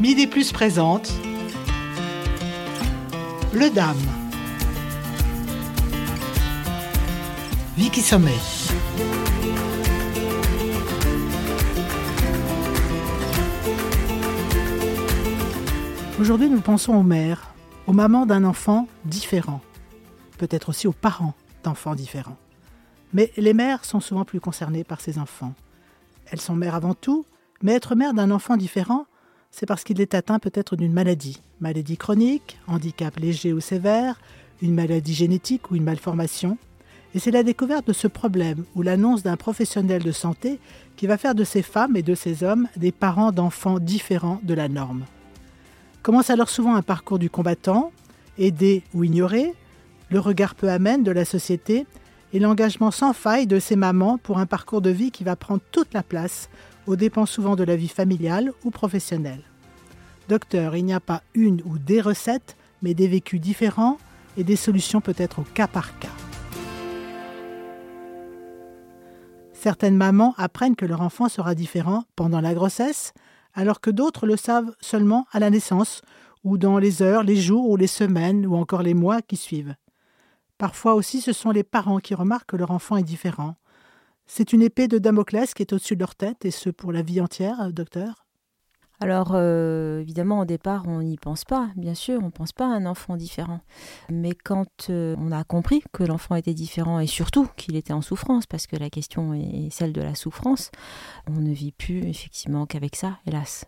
Midi 0.00 0.26
Plus 0.26 0.50
présente 0.50 1.12
Le 3.52 3.68
Dame. 3.68 3.98
Vicky 7.76 8.00
Sommet. 8.00 8.30
Aujourd'hui, 16.18 16.48
nous 16.48 16.62
pensons 16.62 16.94
aux 16.94 17.02
mères, 17.02 17.52
aux 17.86 17.92
mamans 17.92 18.24
d'un 18.24 18.44
enfant 18.44 18.88
différent, 19.04 19.60
peut-être 20.38 20.70
aussi 20.70 20.86
aux 20.86 20.92
parents 20.92 21.34
d'enfants 21.62 21.94
différents. 21.94 22.38
Mais 23.12 23.32
les 23.36 23.52
mères 23.52 23.84
sont 23.84 24.00
souvent 24.00 24.24
plus 24.24 24.40
concernées 24.40 24.82
par 24.82 25.02
ces 25.02 25.18
enfants. 25.18 25.52
Elles 26.30 26.40
sont 26.40 26.56
mères 26.56 26.74
avant 26.74 26.94
tout, 26.94 27.26
mais 27.62 27.74
être 27.74 27.94
mère 27.94 28.14
d'un 28.14 28.30
enfant 28.30 28.56
différent, 28.56 29.04
c'est 29.50 29.66
parce 29.66 29.84
qu'il 29.84 30.00
est 30.00 30.14
atteint 30.14 30.38
peut-être 30.38 30.76
d'une 30.76 30.92
maladie, 30.92 31.40
maladie 31.60 31.96
chronique, 31.96 32.58
handicap 32.66 33.18
léger 33.18 33.52
ou 33.52 33.60
sévère, 33.60 34.20
une 34.62 34.74
maladie 34.74 35.14
génétique 35.14 35.70
ou 35.70 35.76
une 35.76 35.84
malformation. 35.84 36.58
Et 37.14 37.18
c'est 37.18 37.32
la 37.32 37.42
découverte 37.42 37.86
de 37.88 37.92
ce 37.92 38.06
problème 38.06 38.64
ou 38.76 38.82
l'annonce 38.82 39.22
d'un 39.22 39.36
professionnel 39.36 40.02
de 40.02 40.12
santé 40.12 40.60
qui 40.96 41.06
va 41.06 41.18
faire 41.18 41.34
de 41.34 41.44
ces 41.44 41.62
femmes 41.62 41.96
et 41.96 42.02
de 42.02 42.14
ces 42.14 42.44
hommes 42.44 42.68
des 42.76 42.92
parents 42.92 43.32
d'enfants 43.32 43.80
différents 43.80 44.40
de 44.44 44.54
la 44.54 44.68
norme. 44.68 45.04
Commence 46.02 46.30
alors 46.30 46.48
souvent 46.48 46.76
un 46.76 46.82
parcours 46.82 47.18
du 47.18 47.28
combattant, 47.28 47.90
aidé 48.38 48.84
ou 48.94 49.04
ignoré, 49.04 49.54
le 50.08 50.20
regard 50.20 50.54
peu 50.54 50.70
amène 50.70 51.02
de 51.02 51.10
la 51.10 51.24
société 51.24 51.86
et 52.32 52.38
l'engagement 52.38 52.90
sans 52.90 53.12
faille 53.12 53.46
de 53.46 53.58
ces 53.58 53.76
mamans 53.76 54.18
pour 54.18 54.38
un 54.38 54.46
parcours 54.46 54.80
de 54.80 54.90
vie 54.90 55.10
qui 55.10 55.24
va 55.24 55.36
prendre 55.36 55.60
toute 55.72 55.92
la 55.92 56.02
place, 56.02 56.48
aux 56.90 56.96
dépens 56.96 57.26
souvent 57.26 57.54
de 57.54 57.62
la 57.62 57.76
vie 57.76 57.88
familiale 57.88 58.52
ou 58.64 58.70
professionnelle. 58.70 59.42
Docteur, 60.28 60.74
il 60.74 60.84
n'y 60.84 60.92
a 60.92 60.98
pas 60.98 61.22
une 61.34 61.62
ou 61.64 61.78
des 61.78 62.00
recettes, 62.00 62.56
mais 62.82 62.94
des 62.94 63.06
vécus 63.06 63.40
différents 63.40 63.98
et 64.36 64.42
des 64.42 64.56
solutions 64.56 65.00
peut-être 65.00 65.38
au 65.38 65.44
cas 65.54 65.68
par 65.68 65.98
cas. 66.00 66.08
Certaines 69.52 69.96
mamans 69.96 70.34
apprennent 70.36 70.74
que 70.74 70.86
leur 70.86 71.00
enfant 71.00 71.28
sera 71.28 71.54
différent 71.54 72.04
pendant 72.16 72.40
la 72.40 72.54
grossesse, 72.54 73.12
alors 73.54 73.80
que 73.80 73.90
d'autres 73.90 74.26
le 74.26 74.36
savent 74.36 74.74
seulement 74.80 75.26
à 75.30 75.38
la 75.38 75.50
naissance, 75.50 76.02
ou 76.42 76.58
dans 76.58 76.78
les 76.78 77.02
heures, 77.02 77.22
les 77.22 77.36
jours 77.36 77.68
ou 77.68 77.76
les 77.76 77.86
semaines, 77.86 78.46
ou 78.46 78.56
encore 78.56 78.82
les 78.82 78.94
mois 78.94 79.22
qui 79.22 79.36
suivent. 79.36 79.76
Parfois 80.58 80.94
aussi, 80.94 81.20
ce 81.20 81.32
sont 81.32 81.52
les 81.52 81.62
parents 81.62 81.98
qui 81.98 82.16
remarquent 82.16 82.50
que 82.50 82.56
leur 82.56 82.72
enfant 82.72 82.96
est 82.96 83.04
différent. 83.04 83.54
C'est 84.32 84.52
une 84.52 84.62
épée 84.62 84.86
de 84.86 84.98
Damoclès 84.98 85.54
qui 85.54 85.62
est 85.62 85.72
au-dessus 85.72 85.96
de 85.96 86.00
leur 86.00 86.14
tête, 86.14 86.44
et 86.44 86.52
ce 86.52 86.70
pour 86.70 86.92
la 86.92 87.02
vie 87.02 87.20
entière, 87.20 87.72
docteur? 87.72 88.28
Alors, 89.00 89.32
euh, 89.34 90.00
évidemment, 90.02 90.38
au 90.38 90.44
départ, 90.44 90.84
on 90.86 91.02
n'y 91.02 91.16
pense 91.16 91.44
pas, 91.44 91.70
bien 91.74 91.94
sûr, 91.94 92.20
on 92.22 92.26
ne 92.26 92.30
pense 92.30 92.52
pas 92.52 92.66
à 92.66 92.68
un 92.68 92.86
enfant 92.86 93.16
différent. 93.16 93.58
Mais 94.08 94.30
quand 94.32 94.88
euh, 94.88 95.16
on 95.18 95.32
a 95.32 95.42
compris 95.42 95.82
que 95.92 96.04
l'enfant 96.04 96.36
était 96.36 96.54
différent 96.54 97.00
et 97.00 97.08
surtout 97.08 97.48
qu'il 97.56 97.74
était 97.74 97.92
en 97.92 98.02
souffrance, 98.02 98.46
parce 98.46 98.68
que 98.68 98.76
la 98.76 98.88
question 98.88 99.34
est 99.34 99.68
celle 99.72 99.92
de 99.92 100.00
la 100.00 100.14
souffrance, 100.14 100.70
on 101.26 101.40
ne 101.40 101.50
vit 101.50 101.72
plus 101.72 102.06
effectivement 102.06 102.66
qu'avec 102.66 102.94
ça, 102.94 103.18
hélas. 103.26 103.64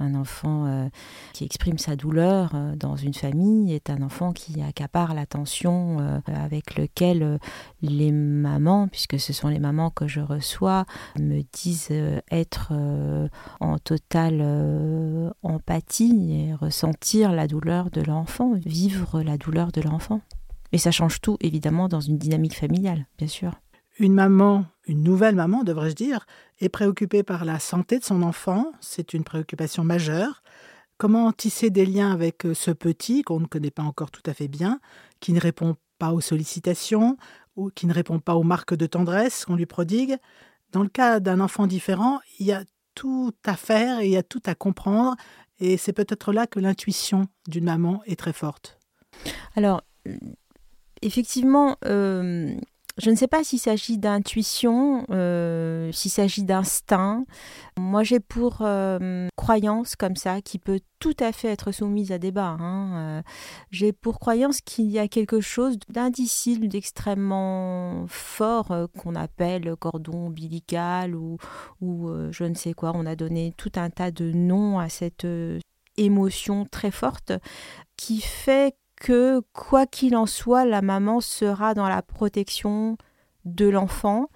Un 0.00 0.14
enfant 0.14 0.66
euh, 0.66 0.88
qui 1.32 1.44
exprime 1.44 1.78
sa 1.78 1.96
douleur 1.96 2.52
euh, 2.54 2.76
dans 2.76 2.96
une 2.96 3.14
famille 3.14 3.72
est 3.74 3.90
un 3.90 4.02
enfant 4.02 4.32
qui 4.32 4.62
accapare 4.62 5.12
l'attention 5.12 5.98
euh, 6.00 6.20
avec 6.26 6.76
lequel 6.76 7.38
les 7.82 8.12
mamans, 8.12 8.88
puisque 8.88 9.18
ce 9.18 9.32
sont 9.32 9.48
les 9.48 9.58
mamans 9.58 9.90
que 9.90 10.06
je 10.06 10.20
reçois, 10.20 10.84
me 11.18 11.42
disent 11.52 11.92
être 12.30 12.72
en 13.60 13.78
totale 13.78 14.42
empathie 15.42 16.32
et 16.32 16.54
ressentir 16.54 17.32
la 17.32 17.46
douleur 17.46 17.90
de 17.90 18.02
l'enfant, 18.02 18.54
vivre 18.54 19.22
la 19.22 19.36
douleur 19.36 19.72
de 19.72 19.80
l'enfant. 19.80 20.20
Et 20.72 20.78
ça 20.78 20.90
change 20.90 21.20
tout, 21.20 21.36
évidemment, 21.40 21.88
dans 21.88 22.00
une 22.00 22.18
dynamique 22.18 22.56
familiale, 22.56 23.06
bien 23.16 23.28
sûr. 23.28 23.52
Une 23.98 24.14
maman, 24.14 24.66
une 24.86 25.02
nouvelle 25.02 25.34
maman, 25.34 25.64
devrais-je 25.64 25.96
dire, 25.96 26.26
est 26.60 26.68
préoccupée 26.68 27.22
par 27.22 27.44
la 27.44 27.58
santé 27.58 27.98
de 27.98 28.04
son 28.04 28.22
enfant. 28.22 28.72
C'est 28.80 29.14
une 29.14 29.24
préoccupation 29.24 29.84
majeure. 29.84 30.42
Comment 30.96 31.30
tisser 31.32 31.70
des 31.70 31.86
liens 31.86 32.12
avec 32.12 32.44
euh, 32.44 32.54
ce 32.54 32.72
petit 32.72 33.22
qu'on 33.22 33.40
ne 33.40 33.46
connaît 33.46 33.70
pas 33.70 33.84
encore 33.84 34.10
tout 34.10 34.22
à 34.26 34.34
fait 34.34 34.48
bien, 34.48 34.80
qui 35.20 35.32
ne 35.32 35.40
répond 35.40 35.76
pas 35.98 36.12
aux 36.12 36.20
sollicitations 36.20 37.16
ou 37.56 37.70
qui 37.70 37.86
ne 37.86 37.94
répond 37.94 38.18
pas 38.18 38.34
aux 38.34 38.42
marques 38.42 38.74
de 38.74 38.86
tendresse 38.86 39.44
qu'on 39.44 39.54
lui 39.54 39.66
prodigue? 39.66 40.16
Dans 40.72 40.82
le 40.82 40.88
cas 40.88 41.20
d'un 41.20 41.40
enfant 41.40 41.66
différent, 41.66 42.20
il 42.38 42.46
y 42.46 42.52
a 42.52 42.64
tout 42.94 43.32
à 43.44 43.56
faire 43.56 44.00
et 44.00 44.06
il 44.06 44.12
y 44.12 44.16
a 44.16 44.22
tout 44.24 44.42
à 44.44 44.54
comprendre. 44.54 45.16
Et 45.60 45.76
c'est 45.76 45.92
peut-être 45.92 46.32
là 46.32 46.46
que 46.46 46.58
l'intuition 46.60 47.28
d'une 47.46 47.64
maman 47.64 48.02
est 48.06 48.18
très 48.18 48.32
forte. 48.32 48.78
Alors, 49.54 49.82
effectivement, 51.02 51.76
euh, 51.84 52.54
je 52.98 53.10
ne 53.10 53.14
sais 53.14 53.28
pas 53.28 53.44
s'il 53.44 53.60
s'agit 53.60 53.96
d'intuition, 53.96 55.06
euh, 55.10 55.92
s'il 55.92 56.10
s'agit 56.10 56.42
d'instinct. 56.42 57.24
Moi, 57.78 58.02
j'ai 58.02 58.18
pour 58.18 58.58
euh, 58.62 59.28
croyance 59.36 59.94
comme 59.94 60.16
ça, 60.16 60.42
qui 60.42 60.58
peut 60.58 60.80
tout 60.98 61.16
à 61.20 61.30
fait 61.30 61.48
être 61.48 61.70
soumise 61.70 62.10
à 62.10 62.18
débat. 62.18 62.56
Hein, 62.58 63.18
euh, 63.18 63.22
j'ai 63.70 63.92
pour 63.92 64.18
croyance 64.18 64.60
qu'il 64.60 64.90
y 64.90 64.98
a 64.98 65.06
quelque 65.06 65.40
chose 65.40 65.78
d'indicible, 65.88 66.66
d'extrêmement 66.66 68.04
fort, 68.08 68.74
qu'on 68.98 69.14
appelle 69.14 69.76
cordon 69.76 70.26
ombilical 70.26 71.14
ou, 71.14 71.36
ou 71.80 72.10
je 72.32 72.44
ne 72.44 72.54
sais 72.54 72.72
quoi. 72.72 72.92
On 72.96 73.06
a 73.06 73.14
donné 73.14 73.54
tout 73.56 73.72
un 73.76 73.90
tas 73.90 74.10
de 74.10 74.32
noms 74.32 74.80
à 74.80 74.88
cette 74.88 75.26
émotion 75.96 76.64
très 76.64 76.90
forte 76.90 77.32
qui 77.96 78.20
fait 78.20 78.74
que 79.00 79.42
quoi 79.52 79.86
qu'il 79.86 80.16
en 80.16 80.26
soit, 80.26 80.64
la 80.64 80.82
maman 80.82 81.20
sera 81.20 81.74
dans 81.74 81.88
la 81.88 82.02
protection 82.02 82.96
de 83.44 83.68
l'enfant 83.68 84.28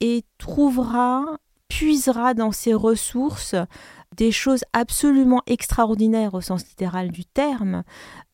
et 0.00 0.24
trouvera, 0.38 1.24
puisera 1.68 2.34
dans 2.34 2.52
ses 2.52 2.74
ressources 2.74 3.54
des 4.16 4.30
choses 4.30 4.64
absolument 4.72 5.42
extraordinaires 5.46 6.34
au 6.34 6.40
sens 6.40 6.66
littéral 6.66 7.10
du 7.10 7.24
terme 7.24 7.82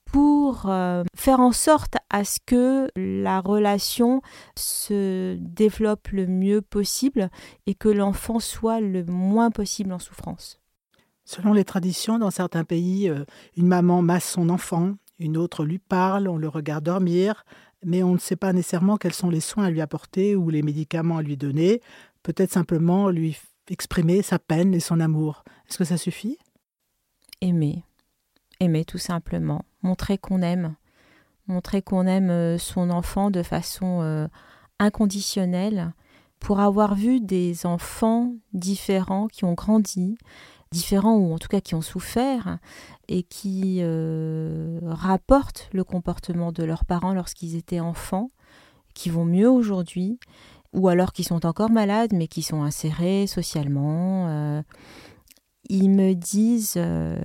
pour 0.04 0.66
euh, 0.66 1.04
faire 1.16 1.40
en 1.40 1.52
sorte 1.52 1.94
à 2.10 2.24
ce 2.24 2.38
que 2.44 2.88
la 2.96 3.40
relation 3.40 4.20
se 4.56 5.36
développe 5.40 6.08
le 6.08 6.26
mieux 6.26 6.60
possible 6.60 7.30
et 7.66 7.74
que 7.74 7.88
l'enfant 7.88 8.38
soit 8.38 8.80
le 8.80 9.04
moins 9.04 9.50
possible 9.50 9.92
en 9.92 9.98
souffrance. 9.98 10.60
Selon 11.24 11.54
les 11.54 11.64
traditions, 11.64 12.18
dans 12.18 12.30
certains 12.30 12.64
pays, 12.64 13.08
euh, 13.08 13.24
une 13.56 13.68
maman 13.68 14.02
masse 14.02 14.32
son 14.32 14.50
enfant, 14.50 14.96
une 15.22 15.36
autre 15.36 15.64
lui 15.64 15.78
parle, 15.78 16.28
on 16.28 16.36
le 16.36 16.48
regarde 16.48 16.84
dormir, 16.84 17.44
mais 17.84 18.02
on 18.02 18.12
ne 18.12 18.18
sait 18.18 18.36
pas 18.36 18.52
nécessairement 18.52 18.96
quels 18.96 19.14
sont 19.14 19.30
les 19.30 19.40
soins 19.40 19.64
à 19.64 19.70
lui 19.70 19.80
apporter 19.80 20.36
ou 20.36 20.50
les 20.50 20.62
médicaments 20.62 21.18
à 21.18 21.22
lui 21.22 21.36
donner, 21.36 21.80
peut-être 22.22 22.52
simplement 22.52 23.08
lui 23.08 23.38
exprimer 23.68 24.22
sa 24.22 24.38
peine 24.38 24.74
et 24.74 24.80
son 24.80 25.00
amour. 25.00 25.44
Est-ce 25.68 25.78
que 25.78 25.84
ça 25.84 25.96
suffit? 25.96 26.38
Aimer. 27.40 27.84
Aimer 28.60 28.84
tout 28.84 28.98
simplement. 28.98 29.64
Montrer 29.82 30.18
qu'on 30.18 30.42
aime. 30.42 30.76
Montrer 31.48 31.82
qu'on 31.82 32.06
aime 32.06 32.30
euh, 32.30 32.58
son 32.58 32.90
enfant 32.90 33.30
de 33.30 33.42
façon 33.42 34.00
euh, 34.02 34.28
inconditionnelle. 34.78 35.92
Pour 36.38 36.60
avoir 36.60 36.94
vu 36.94 37.20
des 37.20 37.66
enfants 37.66 38.34
différents 38.52 39.28
qui 39.28 39.44
ont 39.44 39.54
grandi, 39.54 40.16
différents 40.72 41.16
ou 41.16 41.32
en 41.32 41.38
tout 41.38 41.48
cas 41.48 41.60
qui 41.60 41.74
ont 41.74 41.82
souffert 41.82 42.58
et 43.08 43.22
qui 43.22 43.78
euh, 43.80 44.80
rapportent 44.82 45.68
le 45.72 45.84
comportement 45.84 46.50
de 46.50 46.64
leurs 46.64 46.84
parents 46.84 47.14
lorsqu'ils 47.14 47.56
étaient 47.56 47.80
enfants, 47.80 48.30
qui 48.94 49.10
vont 49.10 49.24
mieux 49.24 49.50
aujourd'hui, 49.50 50.18
ou 50.72 50.88
alors 50.88 51.12
qui 51.12 51.24
sont 51.24 51.46
encore 51.46 51.70
malades 51.70 52.12
mais 52.12 52.26
qui 52.26 52.42
sont 52.42 52.62
insérés 52.62 53.26
socialement. 53.26 54.28
Euh, 54.28 54.62
ils 55.68 55.90
me 55.90 56.14
disent 56.14 56.74
euh, 56.76 57.16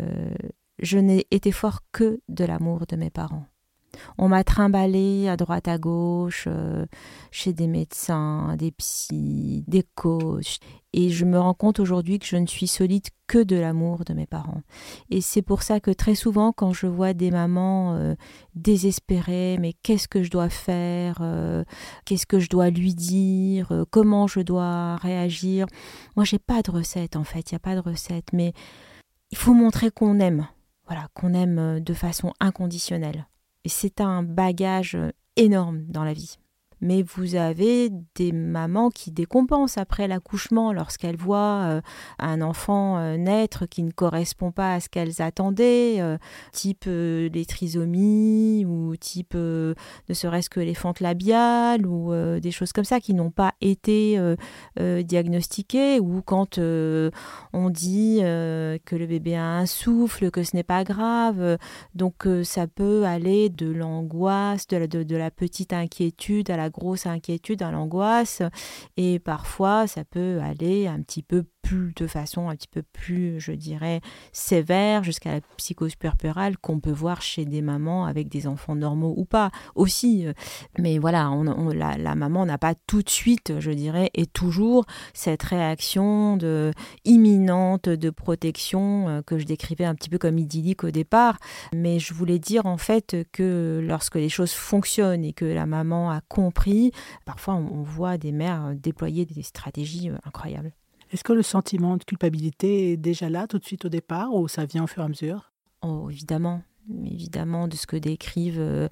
je 0.79 0.97
n'ai 0.97 1.25
été 1.31 1.51
fort 1.51 1.79
que 1.91 2.21
de 2.29 2.45
l'amour 2.45 2.85
de 2.87 2.95
mes 2.95 3.09
parents. 3.09 3.45
On 4.17 4.29
m'a 4.29 4.43
trimballé 4.43 5.27
à 5.27 5.37
droite 5.37 5.67
à 5.67 5.77
gauche, 5.77 6.45
euh, 6.47 6.85
chez 7.31 7.53
des 7.53 7.67
médecins, 7.67 8.55
des 8.57 8.71
psys, 8.71 9.63
des 9.67 9.83
coachs. 9.95 10.59
Et 10.93 11.09
je 11.09 11.25
me 11.25 11.39
rends 11.39 11.53
compte 11.53 11.79
aujourd'hui 11.79 12.17
que 12.17 12.25
je 12.25 12.37
ne 12.37 12.47
suis 12.47 12.67
solide 12.67 13.07
que 13.27 13.43
de 13.43 13.55
l'amour 13.55 14.03
de 14.05 14.13
mes 14.13 14.25
parents. 14.25 14.61
Et 15.09 15.21
c'est 15.21 15.41
pour 15.41 15.61
ça 15.61 15.79
que 15.79 15.91
très 15.91 16.15
souvent, 16.15 16.51
quand 16.51 16.73
je 16.73 16.87
vois 16.87 17.13
des 17.13 17.29
mamans 17.29 17.95
euh, 17.95 18.15
désespérées, 18.55 19.57
mais 19.59 19.73
qu'est-ce 19.83 20.07
que 20.07 20.23
je 20.23 20.31
dois 20.31 20.49
faire 20.49 21.17
euh, 21.21 21.63
Qu'est-ce 22.05 22.25
que 22.25 22.39
je 22.39 22.49
dois 22.49 22.69
lui 22.69 22.95
dire 22.95 23.85
Comment 23.91 24.27
je 24.27 24.39
dois 24.39 24.95
réagir 24.95 25.67
Moi, 26.15 26.25
j'ai 26.25 26.39
pas 26.39 26.61
de 26.61 26.71
recette 26.71 27.15
en 27.15 27.23
fait. 27.23 27.51
Il 27.51 27.55
n'y 27.55 27.57
a 27.57 27.59
pas 27.59 27.75
de 27.75 27.81
recette. 27.81 28.33
Mais 28.33 28.53
il 29.31 29.37
faut 29.37 29.53
montrer 29.53 29.91
qu'on 29.91 30.19
aime. 30.19 30.47
Voilà, 30.87 31.07
qu'on 31.13 31.33
aime 31.33 31.81
de 31.81 31.93
façon 31.93 32.33
inconditionnelle 32.39 33.27
c'est 33.67 34.01
un 34.01 34.23
bagage 34.23 34.97
énorme 35.35 35.83
dans 35.87 36.03
la 36.03 36.13
vie. 36.13 36.37
Mais 36.81 37.03
vous 37.03 37.35
avez 37.35 37.89
des 38.15 38.31
mamans 38.31 38.89
qui 38.89 39.11
décompensent 39.11 39.77
après 39.77 40.07
l'accouchement 40.07 40.73
lorsqu'elles 40.73 41.17
voient 41.17 41.63
euh, 41.65 41.81
un 42.19 42.41
enfant 42.41 42.97
euh, 42.97 43.17
naître 43.17 43.65
qui 43.65 43.83
ne 43.83 43.91
correspond 43.91 44.51
pas 44.51 44.73
à 44.73 44.79
ce 44.79 44.89
qu'elles 44.89 45.21
attendaient, 45.21 45.99
euh, 45.99 46.17
type 46.51 46.85
les 46.87 47.45
trisomies 47.47 48.65
ou 48.65 48.95
type 48.95 49.33
ne 49.35 49.73
serait-ce 50.11 50.49
que 50.49 50.59
les 50.59 50.73
fentes 50.73 50.99
labiales 50.99 51.85
ou 51.85 52.11
des 52.39 52.51
choses 52.51 52.71
comme 52.71 52.83
ça 52.85 52.99
qui 52.99 53.13
n'ont 53.13 53.31
pas 53.31 53.53
été 53.61 54.19
diagnostiquées 54.77 55.99
ou 55.99 56.21
quand 56.21 56.57
on 56.57 57.69
dit 57.69 58.19
que 58.19 58.95
le 58.95 59.05
bébé 59.05 59.35
a 59.35 59.45
un 59.45 59.65
souffle, 59.65 60.31
que 60.31 60.43
ce 60.43 60.55
n'est 60.55 60.63
pas 60.63 60.83
grave. 60.83 61.57
Donc 61.95 62.27
ça 62.43 62.67
peut 62.67 63.03
aller 63.05 63.49
de 63.49 63.69
l'angoisse, 63.71 64.67
de 64.67 64.85
de 64.85 65.15
la 65.15 65.31
petite 65.31 65.73
inquiétude 65.73 66.49
à 66.49 66.57
la 66.57 66.66
grosse 66.69 67.05
inquiétude, 67.05 67.61
à 67.61 67.71
l'angoisse, 67.71 68.41
et 68.95 69.19
parfois 69.19 69.87
ça 69.87 70.03
peut 70.03 70.39
aller 70.41 70.87
un 70.87 71.01
petit 71.01 71.23
peu 71.23 71.43
de 71.73 72.07
façon 72.07 72.49
un 72.49 72.55
petit 72.55 72.67
peu 72.67 72.81
plus, 72.81 73.39
je 73.39 73.51
dirais, 73.51 74.01
sévère, 74.31 75.03
jusqu'à 75.03 75.33
la 75.33 75.41
psychose 75.57 75.95
puerpérale 75.95 76.57
qu'on 76.57 76.79
peut 76.79 76.91
voir 76.91 77.21
chez 77.21 77.45
des 77.45 77.61
mamans 77.61 78.05
avec 78.05 78.29
des 78.29 78.47
enfants 78.47 78.75
normaux 78.75 79.13
ou 79.17 79.25
pas 79.25 79.51
aussi. 79.75 80.25
Mais 80.79 80.97
voilà, 80.97 81.31
la, 81.97 82.15
maman 82.15 82.45
n'a 82.45 82.57
pas 82.57 82.73
tout 82.87 83.01
de 83.01 83.09
suite, 83.09 83.59
je 83.59 83.71
dirais, 83.71 84.09
et 84.13 84.25
toujours 84.25 84.85
cette 85.13 85.43
réaction 85.43 86.37
de, 86.37 86.71
imminente 87.05 87.89
de 87.89 88.09
protection 88.09 89.07
euh, 89.07 89.21
que 89.21 89.37
je 89.37 89.45
décrivais 89.45 89.85
un 89.85 89.95
petit 89.95 90.09
peu 90.09 90.17
comme 90.17 90.37
idyllique 90.37 90.83
au 90.83 90.91
départ. 90.91 91.37
Mais 91.73 91.99
je 91.99 92.13
voulais 92.13 92.39
dire 92.39 92.65
en 92.65 92.77
fait 92.77 93.15
que 93.31 93.81
lorsque 93.83 94.15
les 94.15 94.29
choses 94.29 94.53
fonctionnent 94.53 95.25
et 95.25 95.33
que 95.33 95.45
la 95.45 95.65
maman 95.65 96.11
a 96.11 96.21
compris, 96.21 96.91
parfois 97.25 97.55
on 97.55 97.83
voit 97.83 98.17
des 98.17 98.31
mères 98.31 98.73
déployer 98.75 99.25
des 99.25 99.43
stratégies 99.43 100.09
euh, 100.09 100.17
incroyables. 100.25 100.73
Est-ce 101.11 101.23
que 101.23 101.33
le 101.33 101.41
sentiment 101.41 101.97
de 101.97 102.03
culpabilité 102.03 102.91
est 102.91 102.97
déjà 102.97 103.29
là 103.29 103.47
tout 103.47 103.59
de 103.59 103.63
suite 103.63 103.85
au 103.85 103.89
départ 103.89 104.33
ou 104.33 104.47
ça 104.47 104.65
vient 104.65 104.83
au 104.83 104.87
fur 104.87 105.01
et 105.01 105.05
à 105.05 105.09
mesure? 105.09 105.51
Oh, 105.81 106.09
évidemment 106.09 106.61
évidemment 107.05 107.67
de 107.67 107.75
ce 107.75 107.87
que 107.87 107.97
décrivent 107.97 108.59
euh, 108.59 108.87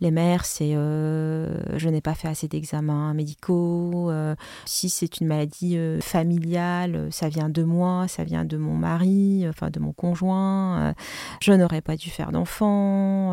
les 0.00 0.10
mères, 0.10 0.44
c'est 0.44 0.74
euh, 0.74 1.56
je 1.76 1.88
n'ai 1.88 2.00
pas 2.00 2.14
fait 2.14 2.28
assez 2.28 2.48
d'examens 2.48 3.12
médicaux. 3.14 4.10
Euh, 4.10 4.34
si 4.66 4.88
c'est 4.88 5.20
une 5.20 5.26
maladie 5.26 5.78
familiale, 6.00 7.08
ça 7.10 7.28
vient 7.28 7.48
de 7.48 7.62
moi, 7.62 8.06
ça 8.08 8.24
vient 8.24 8.44
de 8.44 8.56
mon 8.56 8.74
mari, 8.74 9.44
enfin 9.48 9.70
de 9.70 9.80
mon 9.80 9.92
conjoint. 9.92 10.94
je 11.40 11.52
n'aurais 11.52 11.80
pas 11.80 11.96
dû 11.96 12.10
faire 12.10 12.32
d'enfant. 12.32 13.32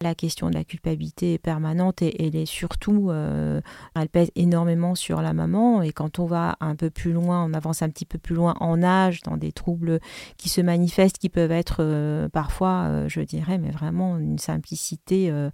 la 0.00 0.14
question 0.14 0.48
de 0.50 0.54
la 0.54 0.64
culpabilité 0.64 1.34
est 1.34 1.38
permanente 1.38 2.02
et 2.02 2.26
elle 2.26 2.36
est 2.36 2.46
surtout, 2.46 3.10
elle 3.10 4.08
pèse 4.08 4.30
énormément 4.36 4.94
sur 4.94 5.22
la 5.22 5.32
maman. 5.32 5.82
Et 5.82 5.92
quand 5.92 6.18
on 6.18 6.26
va 6.26 6.56
un 6.60 6.76
peu 6.76 6.90
plus 6.90 7.12
loin, 7.12 7.44
on 7.44 7.54
avance 7.54 7.82
un 7.82 7.88
petit 7.88 8.06
peu 8.06 8.18
plus 8.18 8.34
loin 8.34 8.54
en 8.60 8.82
âge, 8.82 9.20
dans 9.22 9.36
des 9.36 9.52
troubles 9.52 10.00
qui 10.36 10.48
se 10.48 10.60
manifestent, 10.60 11.18
qui 11.18 11.28
peuvent 11.28 11.52
être 11.52 12.28
parfois, 12.32 13.08
je 13.08 13.20
dirais 13.20 13.43
mais 13.58 13.70
vraiment 13.70 14.18
une 14.18 14.38
simplicité 14.38 15.30
euh, 15.30 15.50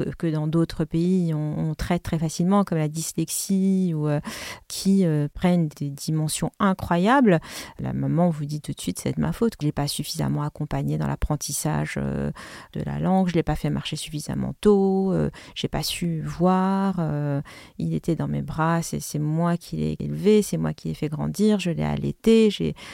euh, 0.00 0.10
que 0.18 0.26
dans 0.26 0.46
d'autres 0.46 0.84
pays 0.84 1.32
on, 1.34 1.74
traite 1.74 2.02
très 2.02 2.18
facilement, 2.18 2.64
comme 2.64 2.78
la 2.78 2.88
dyslexie, 2.88 3.92
ou 3.94 4.08
euh, 4.08 4.20
qui 4.68 5.04
prennent 5.34 5.68
des 5.68 5.90
dimensions 5.90 6.50
incroyables. 6.58 7.40
La 7.78 7.92
maman 7.92 8.30
vous 8.30 8.44
dit 8.44 8.60
tout 8.60 8.72
de 8.72 8.80
suite 8.80 8.98
c'est 8.98 9.16
de 9.16 9.20
ma 9.20 9.32
faute, 9.32 9.56
que 9.56 9.62
je 9.62 9.66
l'ai 9.66 9.72
pas 9.72 9.86
suffisamment 9.86 10.42
accompagné 10.42 10.98
dans 10.98 11.06
l'apprentissage 11.06 11.96
de 11.96 12.82
la 12.84 12.98
langue, 12.98 13.28
je 13.28 13.34
l'ai 13.34 13.42
pas 13.42 13.56
fait 13.56 13.70
marcher 13.70 13.96
suffisamment 13.96 14.54
tôt, 14.60 15.14
j'ai 15.54 15.68
pas 15.68 15.82
su 15.82 16.22
voir, 16.22 17.00
il 17.78 17.94
était 17.94 18.16
dans 18.16 18.28
mes 18.28 18.42
bras, 18.42 18.82
c'est 18.82 19.18
moi 19.18 19.56
qui 19.56 19.76
l'ai 19.76 19.96
élevé, 19.98 20.42
c'est 20.42 20.58
moi 20.58 20.74
qui 20.74 20.88
l'ai 20.88 20.94
fait 20.94 21.08
grandir, 21.08 21.58
je 21.58 21.70
l'ai 21.70 21.84
allaité, 21.84 22.50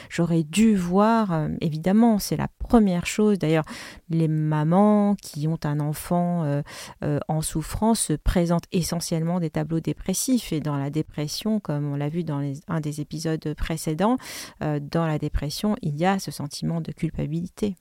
j'aurais 0.09 0.45
dû 0.45 0.77
voir, 0.77 1.49
évidemment, 1.61 2.19
c'est 2.19 2.37
la 2.37 2.49
première 2.69 3.07
chose. 3.07 3.39
D'ailleurs, 3.39 3.65
les 4.11 4.29
mamans 4.39 5.17
qui 5.21 5.47
ont 5.49 5.59
un 5.65 5.81
enfant 5.81 6.45
euh, 6.45 6.63
euh, 7.05 7.19
en 7.29 7.43
souffrance 7.43 8.01
se 8.01 8.13
présentent 8.13 8.67
essentiellement 8.73 9.41
des 9.41 9.51
tableaux 9.51 9.81
dépressifs. 9.81 10.53
Et 10.53 10.61
dans 10.61 10.77
la 10.77 10.91
dépression, 10.91 11.61
comme 11.61 11.93
on 11.93 11.97
l'a 11.97 12.09
vu 12.09 12.25
dans 12.25 12.41
un 12.69 12.81
des 12.81 13.01
épisodes 13.01 13.55
précédents, 13.55 14.17
euh, 14.63 14.81
dans 14.81 15.07
la 15.07 15.19
dépression, 15.19 15.77
il 15.83 15.97
y 15.97 16.05
a 16.05 16.19
ce 16.19 16.31
sentiment 16.31 16.81
de 16.81 16.93
culpabilité. 16.93 17.77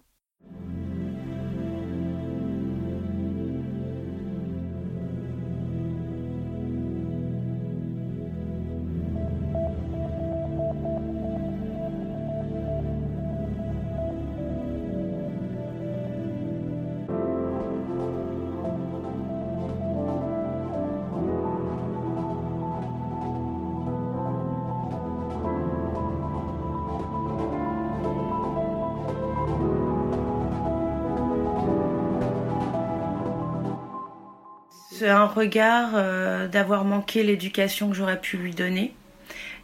Regard 35.38 35.92
euh, 35.94 36.48
d'avoir 36.48 36.84
manqué 36.84 37.24
l'éducation 37.24 37.90
que 37.90 37.96
j'aurais 37.96 38.20
pu 38.20 38.38
lui 38.38 38.54
donner, 38.54 38.94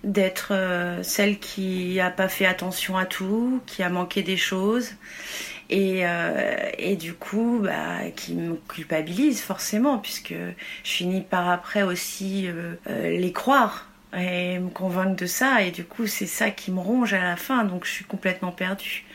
d'être 0.04 0.50
euh, 0.52 1.02
celle 1.04 1.40
qui 1.40 1.96
n'a 1.96 2.12
pas 2.12 2.30
fait 2.30 2.46
attention 2.46 2.98
à 2.98 3.06
tout, 3.06 3.62
qui 3.66 3.84
a 3.84 3.90
manqué 3.90 4.24
des 4.24 4.38
choses 4.38 4.92
et, 5.70 6.06
euh, 6.06 6.96
du 7.00 7.14
coup 7.14 7.62
bah, 7.64 8.10
qui 8.16 8.36
me 8.36 8.56
culpabilise 8.68 9.42
forcément 9.42 9.98
puisque 9.98 10.36
je 10.84 10.92
finis 10.92 11.22
par 11.22 11.50
après 11.50 11.81
aussi 11.81 12.48
les 12.88 13.31
croire 13.31 13.88
et 14.16 14.60
me 14.60 14.70
convaincre 14.70 15.16
de 15.16 15.25
ça 15.25 15.64
et 15.64 15.72
du 15.72 15.86
coup 15.86 16.06
c'est 16.06 16.28
ça 16.28 16.52
qui 16.52 16.70
me 16.72 16.80
ronge 16.80 17.14
à 17.14 17.24
la 17.24 17.38
fin 17.38 17.64
donc 17.64 17.86
je 17.86 17.92
suis 17.92 18.06
complètement 18.06 18.52
perdue. 18.52 19.06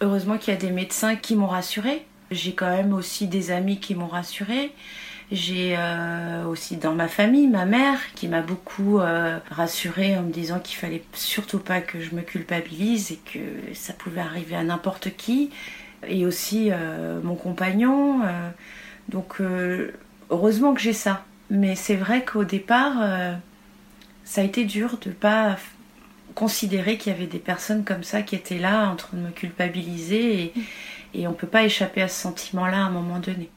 Heureusement 0.00 0.38
qu'il 0.38 0.54
y 0.54 0.56
a 0.56 0.60
des 0.60 0.70
médecins 0.70 1.16
qui 1.16 1.34
m'ont 1.34 1.48
rassurée. 1.48 2.06
J'ai 2.30 2.54
quand 2.54 2.70
même 2.70 2.92
aussi 2.92 3.26
des 3.26 3.50
amis 3.50 3.80
qui 3.80 3.94
m'ont 3.94 4.06
rassurée. 4.06 4.72
J'ai 5.30 5.76
euh, 5.76 6.46
aussi 6.46 6.76
dans 6.76 6.94
ma 6.94 7.06
famille 7.06 7.48
ma 7.48 7.66
mère 7.66 7.98
qui 8.14 8.28
m'a 8.28 8.40
beaucoup 8.40 8.98
euh, 8.98 9.38
rassurée 9.50 10.16
en 10.16 10.22
me 10.22 10.32
disant 10.32 10.58
qu'il 10.58 10.76
fallait 10.76 11.04
surtout 11.12 11.58
pas 11.58 11.82
que 11.82 12.00
je 12.00 12.14
me 12.14 12.22
culpabilise 12.22 13.12
et 13.12 13.16
que 13.16 13.74
ça 13.74 13.92
pouvait 13.92 14.22
arriver 14.22 14.56
à 14.56 14.64
n'importe 14.64 15.14
qui. 15.16 15.50
Et 16.06 16.24
aussi 16.24 16.68
euh, 16.70 17.20
mon 17.22 17.34
compagnon. 17.34 18.20
donc 19.08 19.40
heureusement 20.30 20.74
que 20.74 20.80
j'ai 20.80 20.92
ça. 20.92 21.24
Mais 21.50 21.74
c'est 21.76 21.96
vrai 21.96 22.24
qu'au 22.24 22.44
départ, 22.44 22.94
ça 24.24 24.42
a 24.42 24.44
été 24.44 24.64
dur 24.64 24.98
de 25.04 25.10
pas 25.10 25.56
considérer 26.34 26.98
qu'il 26.98 27.12
y 27.12 27.16
avait 27.16 27.26
des 27.26 27.38
personnes 27.38 27.84
comme 27.84 28.04
ça 28.04 28.22
qui 28.22 28.36
étaient 28.36 28.58
là 28.58 28.88
en 28.90 28.96
train 28.96 29.16
de 29.16 29.22
me 29.22 29.30
culpabiliser 29.30 30.42
et, 30.44 30.52
et 31.14 31.26
on 31.26 31.32
peut 31.32 31.48
pas 31.48 31.64
échapper 31.64 32.02
à 32.02 32.08
ce 32.08 32.20
sentiment-là 32.20 32.76
à 32.76 32.86
un 32.86 32.90
moment 32.90 33.18
donné. 33.18 33.50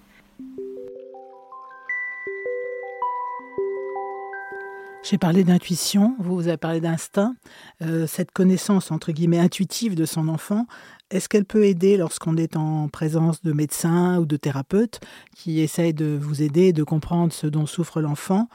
J'ai 5.03 5.17
parlé 5.17 5.43
d'intuition, 5.43 6.15
vous, 6.20 6.36
vous 6.36 6.48
avez 6.48 6.58
parlé 6.58 6.79
d'instinct. 6.79 7.36
Euh, 7.81 8.05
cette 8.05 8.31
connaissance, 8.31 8.91
entre 8.91 9.12
guillemets, 9.12 9.39
intuitive 9.39 9.96
de 9.96 10.05
son 10.05 10.27
enfant, 10.27 10.67
est-ce 11.10 11.27
qu'elle 11.27 11.46
peut 11.46 11.65
aider 11.65 11.98
lorsqu'on 11.98 12.38
est 12.38 12.55
en 12.55 12.88
présence 12.88 13.41
de 13.41 13.51
médecins 13.51 14.20
ou 14.20 14.25
de 14.25 14.38
thérapeutes 14.38 15.00
qui 15.36 15.60
essayent 15.60 15.96
de 15.96 16.17
vous 16.22 16.43
aider, 16.43 16.72
de 16.72 16.84
comprendre 16.84 17.34
ce 17.34 17.48
dont 17.48 17.65
souffre 17.65 18.00
l'enfant? 18.00 18.48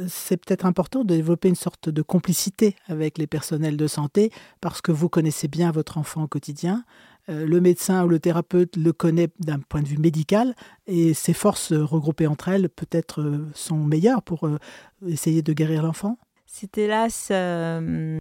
Euh, 0.00 0.06
c'est 0.08 0.36
peut-être 0.36 0.66
important 0.66 1.04
de 1.04 1.14
développer 1.14 1.48
une 1.48 1.54
sorte 1.54 1.88
de 1.88 2.02
complicité 2.02 2.74
avec 2.88 3.16
les 3.16 3.28
personnels 3.28 3.76
de 3.76 3.86
santé 3.86 4.32
parce 4.60 4.80
que 4.80 4.90
vous 4.90 5.08
connaissez 5.08 5.46
bien 5.46 5.70
votre 5.70 5.98
enfant 5.98 6.24
au 6.24 6.28
quotidien. 6.28 6.84
Euh, 7.28 7.46
le 7.46 7.60
médecin 7.60 8.04
ou 8.04 8.08
le 8.08 8.18
thérapeute 8.18 8.76
le 8.76 8.92
connaît 8.92 9.28
d'un 9.38 9.60
point 9.60 9.80
de 9.80 9.86
vue 9.86 9.98
médical 9.98 10.54
et 10.88 11.14
ses 11.14 11.32
forces 11.32 11.72
regroupées 11.72 12.26
entre 12.26 12.48
elles 12.48 12.68
peut-être 12.68 13.20
euh, 13.20 13.48
sont 13.54 13.78
meilleures 13.78 14.22
pour 14.22 14.46
euh, 14.46 14.58
essayer 15.06 15.40
de 15.40 15.52
guérir 15.52 15.84
l'enfant 15.84 16.18
C'est 16.46 16.78
hélas 16.78 17.28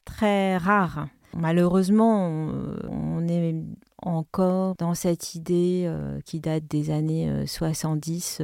très 0.05 0.58
rare. 0.58 1.08
Malheureusement, 1.34 2.51
on 2.89 3.27
est 3.29 3.55
encore 4.01 4.75
dans 4.75 4.93
cette 4.93 5.34
idée 5.34 5.89
qui 6.25 6.41
date 6.41 6.65
des 6.67 6.91
années 6.91 7.46
70, 7.48 8.41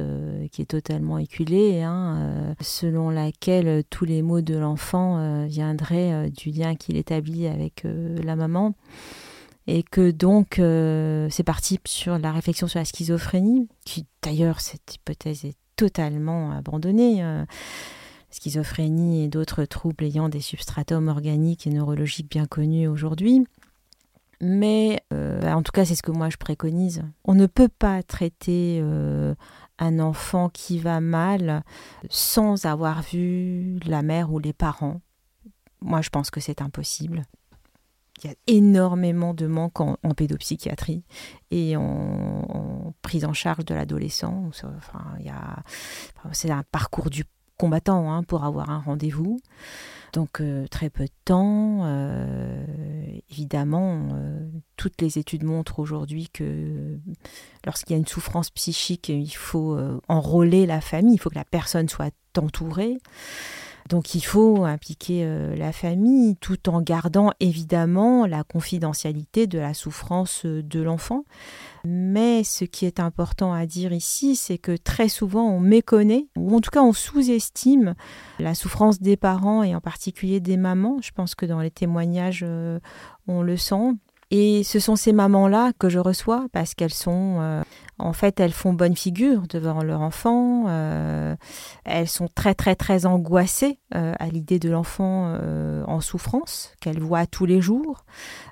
qui 0.50 0.62
est 0.62 0.70
totalement 0.70 1.18
éculée, 1.18 1.82
hein, 1.82 2.54
selon 2.62 3.10
laquelle 3.10 3.84
tous 3.90 4.06
les 4.06 4.22
maux 4.22 4.40
de 4.40 4.56
l'enfant 4.56 5.44
viendraient 5.46 6.30
du 6.30 6.48
lien 6.48 6.76
qu'il 6.76 6.96
établit 6.96 7.46
avec 7.46 7.84
la 7.84 8.36
maman 8.36 8.74
et 9.68 9.82
que 9.82 10.10
donc 10.10 10.58
euh, 10.58 11.28
c'est 11.30 11.44
parti 11.44 11.78
sur 11.86 12.18
la 12.18 12.32
réflexion 12.32 12.66
sur 12.66 12.78
la 12.78 12.86
schizophrénie, 12.86 13.68
qui 13.84 14.06
d'ailleurs 14.22 14.60
cette 14.60 14.94
hypothèse 14.94 15.44
est 15.44 15.56
totalement 15.76 16.52
abandonnée. 16.52 17.22
schizophrénie 18.30 19.24
et 19.24 19.28
d'autres 19.28 19.66
troubles 19.66 20.04
ayant 20.04 20.30
des 20.30 20.40
substratums 20.40 21.08
organiques 21.08 21.66
et 21.66 21.70
neurologiques 21.70 22.30
bien 22.30 22.46
connus 22.46 22.88
aujourd'hui. 22.88 23.46
Mais 24.40 25.02
bah, 25.10 25.56
en 25.56 25.62
tout 25.62 25.72
cas, 25.72 25.84
c'est 25.84 25.94
ce 25.94 26.02
que 26.02 26.10
moi 26.10 26.28
je 26.30 26.36
préconise. 26.36 27.04
On 27.24 27.34
ne 27.34 27.46
peut 27.46 27.68
pas 27.68 28.02
traiter 28.02 28.82
un 29.78 29.98
enfant 30.00 30.48
qui 30.48 30.80
va 30.80 31.00
mal 31.00 31.62
sans 32.10 32.64
avoir 32.64 33.02
vu 33.02 33.78
la 33.86 34.02
mère 34.02 34.32
ou 34.32 34.40
les 34.40 34.52
parents. 34.52 35.00
Moi, 35.80 36.00
je 36.02 36.10
pense 36.10 36.30
que 36.30 36.40
c'est 36.40 36.60
impossible. 36.60 37.24
Il 38.22 38.26
y 38.26 38.32
a 38.32 38.36
énormément 38.46 39.34
de 39.34 39.46
manques 39.46 39.80
en, 39.80 39.96
pédopsychiatrie 40.16 41.04
et 41.50 41.76
en, 41.76 42.94
prise 43.02 43.24
en 43.24 43.32
charge 43.32 43.64
de 43.64 43.74
l'adolescent. 43.74 44.44
Enfin, 44.48 45.04
c'est 46.32 46.50
un 46.50 46.64
parcours 46.70 47.10
du 47.10 47.24
combattant 47.58 48.10
hein, 48.12 48.22
pour 48.22 48.44
avoir 48.44 48.70
un 48.70 48.78
rendez-vous. 48.78 49.40
Donc 50.14 50.40
euh, 50.40 50.66
très 50.68 50.88
peu 50.88 51.04
de 51.04 51.12
temps. 51.24 51.80
Euh, 51.84 52.64
évidemment, 53.30 54.08
euh, 54.14 54.48
toutes 54.76 55.02
les 55.02 55.18
études 55.18 55.44
montrent 55.44 55.80
aujourd'hui 55.80 56.28
que 56.32 56.98
lorsqu'il 57.66 57.92
y 57.92 57.96
a 57.96 57.98
une 57.98 58.06
souffrance 58.06 58.50
psychique, 58.50 59.10
il 59.10 59.28
faut 59.28 59.78
enrôler 60.08 60.64
la 60.64 60.80
famille, 60.80 61.14
il 61.14 61.18
faut 61.18 61.30
que 61.30 61.34
la 61.34 61.44
personne 61.44 61.88
soit 61.88 62.14
entourée. 62.38 62.98
Donc 63.88 64.14
il 64.14 64.20
faut 64.20 64.64
impliquer 64.64 65.22
euh, 65.24 65.56
la 65.56 65.72
famille 65.72 66.36
tout 66.36 66.68
en 66.68 66.82
gardant 66.82 67.32
évidemment 67.40 68.26
la 68.26 68.44
confidentialité 68.44 69.46
de 69.46 69.58
la 69.58 69.72
souffrance 69.72 70.44
euh, 70.44 70.62
de 70.62 70.82
l'enfant. 70.82 71.24
Mais 71.84 72.44
ce 72.44 72.66
qui 72.66 72.84
est 72.84 73.00
important 73.00 73.54
à 73.54 73.64
dire 73.64 73.94
ici, 73.94 74.36
c'est 74.36 74.58
que 74.58 74.76
très 74.76 75.08
souvent 75.08 75.48
on 75.48 75.60
méconnaît, 75.60 76.26
ou 76.36 76.54
en 76.54 76.60
tout 76.60 76.70
cas 76.70 76.82
on 76.82 76.92
sous-estime 76.92 77.94
la 78.38 78.54
souffrance 78.54 79.00
des 79.00 79.16
parents 79.16 79.62
et 79.62 79.74
en 79.74 79.80
particulier 79.80 80.40
des 80.40 80.58
mamans. 80.58 80.98
Je 81.00 81.12
pense 81.12 81.34
que 81.34 81.46
dans 81.46 81.60
les 81.60 81.70
témoignages, 81.70 82.44
euh, 82.46 82.78
on 83.26 83.40
le 83.40 83.56
sent. 83.56 83.94
Et 84.30 84.62
ce 84.62 84.78
sont 84.78 84.96
ces 84.96 85.12
mamans-là 85.12 85.72
que 85.78 85.88
je 85.88 85.98
reçois 85.98 86.48
parce 86.52 86.74
qu'elles 86.74 86.92
sont, 86.92 87.38
euh, 87.40 87.62
en 87.98 88.12
fait, 88.12 88.40
elles 88.40 88.52
font 88.52 88.74
bonne 88.74 88.94
figure 88.94 89.42
devant 89.48 89.82
leur 89.82 90.02
enfant. 90.02 90.66
Euh, 90.68 91.34
elles 91.84 92.08
sont 92.08 92.28
très, 92.34 92.54
très, 92.54 92.74
très 92.74 93.06
angoissées 93.06 93.78
euh, 93.94 94.12
à 94.18 94.26
l'idée 94.28 94.58
de 94.58 94.68
l'enfant 94.68 95.38
en 95.86 96.00
souffrance 96.00 96.72
qu'elles 96.80 97.00
voient 97.00 97.26
tous 97.26 97.46
les 97.46 97.60
jours, 97.60 98.04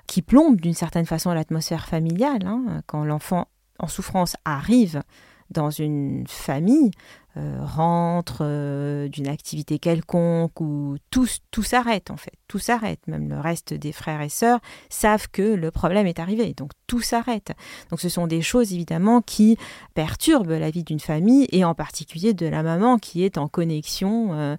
qui 0.07 0.21
plombe 0.21 0.59
d'une 0.59 0.73
certaine 0.73 1.05
façon 1.05 1.31
l'atmosphère 1.31 1.85
familiale. 1.85 2.45
Hein, 2.45 2.81
quand 2.87 3.03
l'enfant 3.05 3.47
en 3.79 3.87
souffrance 3.87 4.35
arrive 4.45 5.03
dans 5.51 5.69
une 5.69 6.25
famille, 6.27 6.91
euh, 7.37 7.59
rentre 7.61 8.39
euh, 8.41 9.09
d'une 9.09 9.27
activité 9.27 9.77
quelconque 9.77 10.59
ou 10.59 10.95
tout, 11.11 11.27
tout 11.51 11.61
s'arrête 11.61 12.09
en 12.09 12.17
fait, 12.17 12.33
tout 12.47 12.57
s'arrête. 12.57 12.99
Même 13.05 13.29
le 13.29 13.39
reste 13.39 13.75
des 13.75 13.91
frères 13.91 14.21
et 14.21 14.29
sœurs 14.29 14.59
savent 14.89 15.27
que 15.31 15.43
le 15.43 15.69
problème 15.69 16.07
est 16.07 16.19
arrivé, 16.19 16.53
donc 16.53 16.71
tout 16.87 17.01
s'arrête. 17.01 17.51
Donc 17.91 17.99
ce 17.99 18.09
sont 18.09 18.25
des 18.25 18.41
choses 18.41 18.73
évidemment 18.73 19.21
qui 19.21 19.57
perturbent 19.93 20.51
la 20.51 20.71
vie 20.71 20.83
d'une 20.83 20.99
famille 20.99 21.47
et 21.51 21.63
en 21.63 21.75
particulier 21.75 22.33
de 22.33 22.47
la 22.47 22.63
maman 22.63 22.97
qui 22.97 23.23
est 23.23 23.37
en 23.37 23.47
connexion 23.47 24.33
euh, 24.33 24.57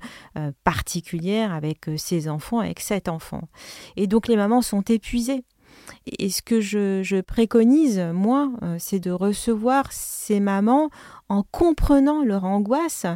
particulière 0.62 1.52
avec 1.52 1.90
ses 1.96 2.28
enfants, 2.28 2.60
avec 2.60 2.78
cet 2.78 3.08
enfant. 3.08 3.48
Et 3.96 4.06
donc 4.06 4.28
les 4.28 4.36
mamans 4.36 4.62
sont 4.62 4.82
épuisées. 4.82 5.44
Et 6.06 6.30
ce 6.30 6.42
que 6.42 6.60
je, 6.60 7.20
préconise, 7.20 8.00
moi, 8.12 8.50
c'est 8.78 9.00
de 9.00 9.10
recevoir 9.10 9.92
ces 9.92 10.40
mamans 10.40 10.90
en 11.28 11.42
comprenant 11.42 12.22
leur 12.22 12.44
angoisse 12.44 13.06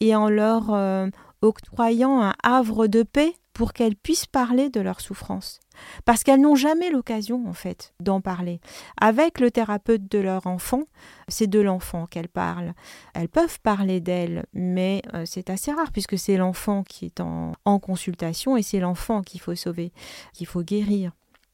et 0.00 0.14
en 0.14 0.28
leur 0.28 0.72
euh, 0.72 1.08
octroyant 1.42 2.22
un 2.22 2.34
havre 2.42 2.86
de 2.86 3.02
paix 3.02 3.34
pour 3.52 3.72
qu'elles 3.72 3.96
puissent 3.96 4.26
parler 4.26 4.68
de 4.68 4.80
leur 4.80 5.00
souffrance. 5.00 5.60
Parce 6.04 6.22
qu'elles 6.22 6.40
n'ont 6.40 6.56
jamais 6.56 6.90
l'occasion, 6.90 7.48
en 7.48 7.54
fait, 7.54 7.94
d'en 8.00 8.20
parler. 8.20 8.60
Avec 9.00 9.40
le 9.40 9.50
thérapeute 9.50 10.10
de 10.10 10.18
leur 10.18 10.46
enfant, 10.46 10.82
c'est 11.28 11.46
de 11.46 11.60
l'enfant 11.60 12.06
qu'elles 12.06 12.28
parlent. 12.28 12.74
Elles 13.14 13.30
peuvent 13.30 13.60
parler 13.60 14.00
d'elles, 14.00 14.44
mais 14.52 15.00
euh, 15.14 15.24
c'est 15.26 15.48
assez 15.48 15.72
rare 15.72 15.90
puisque 15.90 16.18
c'est 16.18 16.36
l'enfant 16.36 16.82
qui 16.82 17.06
est 17.06 17.20
en, 17.20 17.52
en 17.64 17.78
consultation 17.78 18.58
et 18.58 18.62
c'est 18.62 18.80
l'enfant 18.80 19.22
qu'il 19.22 19.40
faut 19.40 19.54
sauver, 19.54 19.92
qu'il 20.34 20.46
faut 20.46 20.62
guérir. 20.62 21.12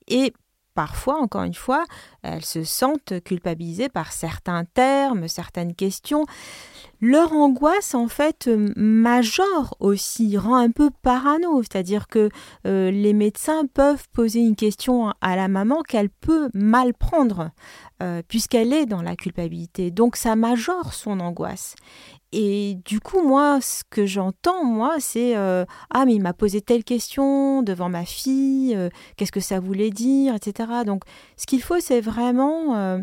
Et 0.09 0.33
parfois, 0.75 1.21
encore 1.21 1.43
une 1.43 1.55
fois, 1.55 1.85
elles 2.23 2.45
se 2.45 2.65
sentent 2.65 3.21
culpabilisées 3.25 3.89
par 3.89 4.13
certains 4.13 4.65
termes, 4.65 5.29
certaines 5.29 5.75
questions. 5.75 6.25
Leur 7.01 7.33
angoisse, 7.33 7.95
en 7.95 8.07
fait, 8.07 8.49
majore 8.77 9.77
aussi, 9.81 10.39
rend 10.39 10.55
un 10.55 10.71
peu 10.71 10.91
parano, 11.03 11.63
c'est-à-dire 11.63 12.07
que 12.07 12.29
euh, 12.67 12.91
les 12.93 13.13
médecins 13.13 13.67
peuvent 13.67 14.09
poser 14.13 14.39
une 14.39 14.55
question 14.55 15.13
à 15.21 15.35
la 15.35 15.49
maman 15.49 15.83
qu'elle 15.83 16.11
peut 16.11 16.49
mal 16.55 16.95
prendre, 16.95 17.51
euh, 18.03 18.23
puisqu'elle 18.29 18.73
est 18.73 18.87
dans 18.87 19.03
la 19.03 19.17
culpabilité. 19.17 19.91
Donc 19.91 20.15
ça 20.15 20.37
majore 20.37 20.95
son 20.95 21.19
angoisse. 21.19 21.75
Et 22.33 22.79
du 22.87 22.99
coup, 22.99 23.23
moi, 23.23 23.61
ce 23.61 23.83
que 23.89 24.07
j'entends, 24.07 24.65
moi, 24.65 24.97
c'est 24.99 25.37
euh, 25.37 25.67
Ah, 25.91 26.07
mais 26.07 26.15
il 26.15 26.23
m'a 26.23 26.33
posé 26.33 26.63
telle 26.63 26.83
question 26.83 27.63
devant 27.63 27.91
ma 27.91 28.07
fille, 28.07 28.75
euh, 28.75 28.89
qu'est-ce 29.17 29.33
que 29.33 29.41
ça 29.41 29.61
voulait 29.61 29.91
dire, 29.91 30.35
etc. 30.35 30.71
Donc, 30.87 31.03
ce 31.37 31.47
qu'il 31.47 31.63
faut, 31.63 31.79
c'est 31.79 32.01
vraiment 32.01 32.75
euh, 32.75 32.99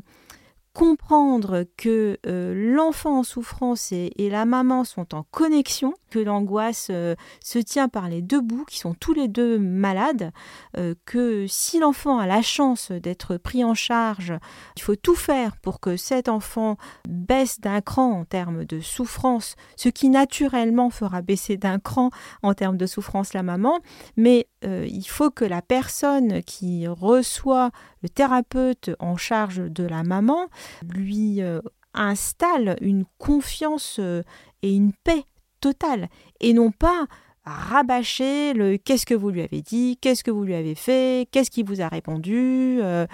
comprendre 0.73 1.65
que 1.77 2.17
l'enfant 2.23 3.19
en 3.19 3.23
souffrance 3.23 3.91
et, 3.91 4.11
la 4.17 4.45
maman 4.45 4.83
sont 4.83 5.13
en 5.13 5.23
connexion, 5.29 5.93
que 6.09 6.19
l'angoisse 6.19 6.87
euh, 6.91 7.15
se 7.43 7.59
tient 7.59 7.89
par 7.89 8.09
les 8.09 8.21
deux 8.21 8.41
bouts, 8.41 8.65
qui 8.65 8.79
sont 8.79 8.93
tous 8.93 9.13
les 9.13 9.27
deux 9.27 9.59
malades, 9.59 10.31
euh, 10.77 10.95
que 11.05 11.45
si 11.47 11.79
l'enfant 11.79 12.19
a 12.19 12.27
la 12.27 12.41
chance 12.41 12.91
d'être 12.91 13.37
pris 13.37 13.63
en 13.63 13.73
charge, 13.73 14.33
il 14.75 14.81
faut 14.81 14.95
tout 14.95 15.15
faire 15.15 15.57
pour 15.57 15.79
que 15.79 15.97
cet 15.97 16.29
enfant 16.29 16.77
baisse 17.07 17.59
d'un 17.59 17.81
cran 17.81 18.11
en 18.19 18.25
termes 18.25 18.65
de 18.65 18.79
souffrance, 18.79 19.55
ce 19.75 19.89
qui 19.89 20.09
naturellement 20.09 20.89
fera 20.89 21.21
baisser 21.21 21.57
d'un 21.57 21.79
cran 21.79 22.09
en 22.43 22.53
termes 22.53 22.77
de 22.77 22.85
souffrance 22.85 23.33
la 23.33 23.43
maman, 23.43 23.79
mais 24.17 24.47
il 24.61 25.05
faut 25.07 25.31
que 25.31 25.45
la 25.45 25.61
personne 25.61 26.43
qui 26.43 26.85
reçoit 26.85 27.71
le 28.01 28.09
thérapeute 28.09 28.91
en 28.99 29.17
charge 29.17 29.57
de 29.57 29.83
la 29.83 30.03
maman 30.03 30.47
lui 30.87 31.41
euh, 31.41 31.61
installe 31.93 32.77
une 32.81 33.05
confiance 33.17 33.97
euh, 33.99 34.23
et 34.61 34.73
une 34.73 34.93
paix 35.03 35.25
totale 35.59 36.09
et 36.39 36.53
non 36.53 36.71
pas 36.71 37.07
rabâcher 37.45 38.53
le 38.53 38.77
qu'est-ce 38.77 39.05
que 39.05 39.13
vous 39.13 39.29
lui 39.29 39.41
avez 39.41 39.61
dit, 39.61 39.97
qu'est-ce 40.01 40.23
que 40.23 40.31
vous 40.31 40.43
lui 40.43 40.53
avez 40.53 40.75
fait, 40.75 41.27
qu'est-ce 41.31 41.49
qui 41.49 41.63
vous 41.63 41.81
a 41.81 41.87
répondu. 41.87 42.79
Euh. 42.81 43.07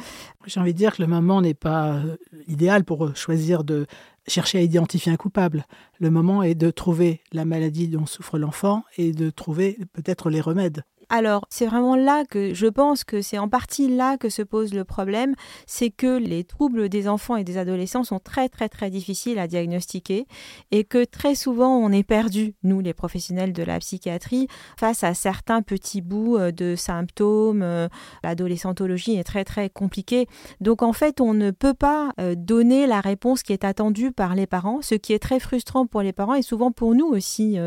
J'ai 0.46 0.60
envie 0.60 0.74
de 0.74 0.78
dire 0.78 0.96
que 0.96 1.02
le 1.02 1.08
moment 1.08 1.42
n'est 1.42 1.54
pas 1.54 2.02
idéal 2.48 2.84
pour 2.84 3.16
choisir 3.16 3.64
de 3.64 3.86
chercher 4.28 4.58
à 4.58 4.62
identifier 4.62 5.12
un 5.12 5.18
coupable. 5.18 5.66
Le 6.00 6.10
moment 6.10 6.44
est 6.44 6.56
de 6.56 6.72
trouver 6.72 7.22
la 7.32 7.46
maladie 7.46 7.88
dont 7.88 8.06
souffre 8.06 8.38
l'enfant 8.38 8.84
et 8.98 9.12
de 9.12 9.30
trouver 9.30 9.78
peut-être 9.94 10.30
les 10.30 10.42
remèdes. 10.42 10.84
Alors, 11.10 11.46
c'est 11.50 11.66
vraiment 11.66 11.96
là 11.96 12.24
que 12.26 12.54
je 12.54 12.68
pense 12.68 13.04
que 13.04 13.22
c'est 13.22 13.38
en 13.38 13.50
partie 13.50 13.88
là 13.88 14.18
que 14.18 14.30
se 14.30 14.42
pose 14.42 14.74
le 14.74 14.84
problème, 14.84 15.36
c'est 15.68 15.90
que 15.90 16.18
les 16.18 16.44
troubles 16.44 16.90
des 16.90 17.08
enfants 17.08 17.36
et 17.36 17.44
des 17.44 17.58
adolescents 17.58 18.04
sont 18.04 18.20
très 18.20 18.50
très 18.50 18.70
très 18.70 18.90
difficiles 18.90 19.40
à 19.40 19.48
diagnostiquer 19.48 20.26
et 20.72 20.84
que 20.84 21.04
très 21.04 21.36
souvent 21.36 21.78
on 21.78 21.92
est 21.92 22.04
perdu, 22.04 22.56
nous 22.64 22.80
les 22.80 22.94
professionnels 22.94 23.54
de 23.54 23.64
la 23.64 23.80
psychiatrie, 23.80 24.48
face 24.80 25.04
à 25.04 25.14
certains 25.14 25.62
petits 25.62 26.02
bouts 26.02 26.38
euh, 26.38 26.52
de 26.52 26.76
symptômes. 26.76 27.62
Euh, 27.62 27.88
l'adolescentologie 28.24 29.16
est 29.16 29.24
très 29.24 29.44
très 29.44 29.70
compliquée. 29.70 30.28
Donc 30.62 30.82
en 30.82 30.94
fait, 30.94 31.22
on 31.22 31.34
ne 31.34 31.52
peut 31.52 31.74
pas 31.74 32.12
euh, 32.20 32.36
donner 32.36 32.88
la 32.88 33.02
réponse 33.02 33.44
qui 33.44 33.54
est 33.54 33.64
attendue 33.64 34.12
par 34.12 34.36
les 34.36 34.48
parents, 34.48 34.82
ce 34.82 34.96
qui 34.96 35.14
est 35.14 35.20
très 35.20 35.40
frustrant 35.40 35.86
pour 35.86 36.02
les 36.02 36.14
parents 36.14 36.36
et 36.36 36.42
souvent 36.42 36.72
pour 36.72 36.96
nous 36.96 37.08
aussi, 37.08 37.58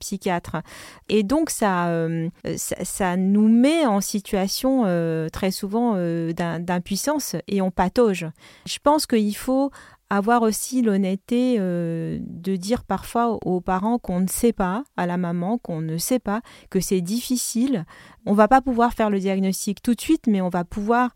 psychiatres. 0.00 0.56
Et 1.08 1.22
donc 1.22 1.50
ça 1.50 1.90
nous 3.16 3.48
met 3.48 3.86
en 3.86 4.00
situation 4.00 4.82
euh, 4.86 5.28
très 5.28 5.50
souvent 5.50 5.94
euh, 5.96 6.32
d'impuissance 6.32 7.36
et 7.48 7.60
on 7.60 7.70
patauge. 7.70 8.26
Je 8.66 8.78
pense 8.82 9.06
qu'il 9.06 9.36
faut 9.36 9.70
avoir 10.08 10.42
aussi 10.42 10.82
l'honnêteté 10.82 11.56
euh, 11.58 12.18
de 12.22 12.56
dire 12.56 12.82
parfois 12.84 13.38
aux 13.44 13.60
parents 13.60 13.98
qu'on 13.98 14.20
ne 14.20 14.28
sait 14.28 14.52
pas, 14.52 14.82
à 14.96 15.06
la 15.06 15.16
maman 15.16 15.58
qu'on 15.58 15.80
ne 15.80 15.98
sait 15.98 16.18
pas, 16.18 16.40
que 16.68 16.80
c'est 16.80 17.00
difficile. 17.00 17.84
On 18.26 18.34
va 18.34 18.48
pas 18.48 18.60
pouvoir 18.60 18.92
faire 18.92 19.10
le 19.10 19.20
diagnostic 19.20 19.82
tout 19.82 19.94
de 19.94 20.00
suite, 20.00 20.26
mais 20.26 20.40
on 20.40 20.48
va 20.48 20.64
pouvoir 20.64 21.10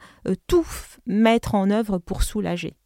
tout 0.47 0.67
mettre 1.07 1.55
en 1.55 1.71
œuvre 1.71 1.99
pour 1.99 2.23
soulager. 2.23 2.77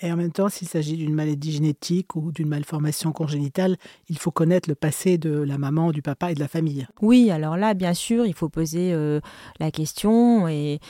Et 0.00 0.12
en 0.12 0.16
même 0.16 0.32
temps, 0.32 0.48
s'il 0.48 0.68
s'agit 0.68 0.96
d'une 0.96 1.14
maladie 1.14 1.52
génétique 1.52 2.16
ou 2.16 2.32
d'une 2.32 2.48
malformation 2.48 3.12
congénitale, 3.12 3.76
il 4.08 4.18
faut 4.18 4.30
connaître 4.30 4.68
le 4.68 4.74
passé 4.74 5.18
de 5.18 5.30
la 5.30 5.58
maman, 5.58 5.92
du 5.92 6.02
papa 6.02 6.30
et 6.30 6.34
de 6.34 6.40
la 6.40 6.48
famille. 6.48 6.86
Oui, 7.00 7.30
alors 7.30 7.56
là, 7.56 7.74
bien 7.74 7.94
sûr, 7.94 8.26
il 8.26 8.34
faut 8.34 8.48
poser 8.48 8.92
euh, 8.92 9.20
la 9.60 9.70
question 9.70 10.48
et, 10.48 10.80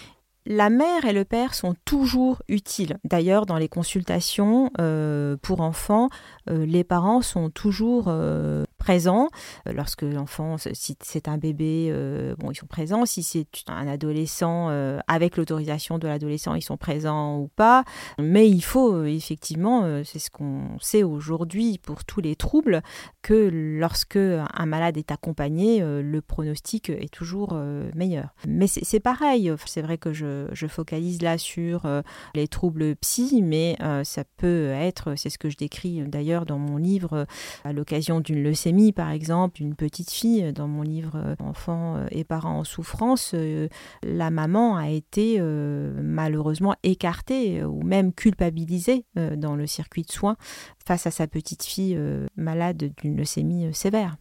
la 0.47 0.71
mère 0.71 1.05
et 1.05 1.13
le 1.13 1.25
père 1.25 1.55
sont 1.55 1.75
toujours 1.85 2.43
utiles. 2.49 2.99
D'ailleurs, 3.05 3.47
dans 3.47 3.59
les 3.59 3.69
consultations 3.69 4.71
euh, 4.81 5.37
pour 5.41 5.61
enfants, 5.61 6.09
euh, 6.51 6.67
les 6.67 6.83
parents 6.83 7.23
sont 7.23 7.49
toujours 7.49 8.07
euh, 8.09 8.65
présents. 8.79 9.29
Lorsque 9.67 10.03
l'enfant, 10.03 10.57
si 10.59 10.97
c'est 11.03 11.29
un 11.29 11.39
bébé, 11.39 11.93
bon, 12.39 12.51
ils 12.51 12.57
sont 12.57 12.67
présents. 12.67 13.07
Si 13.07 13.23
c'est 13.23 13.47
un 13.69 13.87
adolescent, 13.87 14.71
avec 15.07 15.37
l'autorisation 15.37 15.99
de 15.99 16.09
l'adolescent, 16.09 16.55
ils 16.55 16.63
sont 16.63 16.77
présents 16.77 17.39
ou 17.39 17.49
pas. 17.55 17.85
Mais 18.19 18.51
il 18.51 18.63
faut 18.63 19.05
effectivement, 19.05 20.03
c'est 20.05 20.19
ce 20.19 20.31
qu'on 20.31 20.79
sait 20.81 21.05
aujourd'hui 21.05 21.79
pour 21.79 22.05
tous 22.05 22.21
les 22.21 22.35
troubles, 22.35 22.83
que 23.23 23.49
lorsque 23.53 24.17
un 24.17 24.67
malade 24.67 24.97
est 24.97 25.13
accompagné, 25.13 25.81
le 25.81 26.21
pronostic 26.21 26.91
est 26.91 27.13
toujours 27.13 27.55
meilleur. 27.95 28.35
Mais 28.49 28.67
c'est 28.67 29.01
pareil. 29.01 29.53
C'est 29.65 29.83
vrai 29.83 29.97
que 29.97 30.13
je 30.13 30.32
je, 30.53 30.67
focalise 30.67 31.21
là 31.23 31.39
sur 31.39 31.87
euh, 31.87 32.03
les 32.35 32.49
troubles 32.49 32.97
psy, 32.97 33.43
mais 33.43 33.77
euh, 33.83 34.05
ça 34.05 34.25
peut 34.37 34.69
être, 34.69 35.15
c'est 35.17 35.31
ce 35.31 35.39
que 35.39 35.51
je 35.51 35.57
décris 35.57 36.03
d'ailleurs 36.07 36.47
dans 36.47 36.59
mon 36.59 36.77
livre, 36.77 37.27
à 37.65 37.73
l'occasion 37.73 38.21
d'une 38.21 38.43
leucémie 38.43 38.93
par 38.93 39.11
exemple, 39.11 39.57
d'une 39.57 39.75
petite 39.75 40.11
fille, 40.11 40.53
dans 40.53 40.69
mon 40.69 40.83
livre 40.83 41.37
Enfants 41.39 42.05
et 42.11 42.25
parents 42.25 42.61
en 42.61 42.65
souffrance, 42.65 43.33
euh, 43.35 43.69
la 44.03 44.31
maman 44.31 44.77
a 44.77 44.89
été 44.91 45.41
malheureusement 45.41 46.75
écartée 46.83 47.65
ou 47.65 47.83
même 47.83 48.13
culpabilisée 48.13 49.05
dans 49.37 49.57
le 49.57 49.67
circuit 49.67 50.03
de 50.03 50.11
soins 50.11 50.37
face 50.85 51.07
à 51.07 51.11
sa 51.11 51.27
petite 51.27 51.65
fille 51.65 51.99
malade 52.37 52.93
d'une 52.97 53.17
leucémie 53.17 53.73
sévère. 53.73 54.17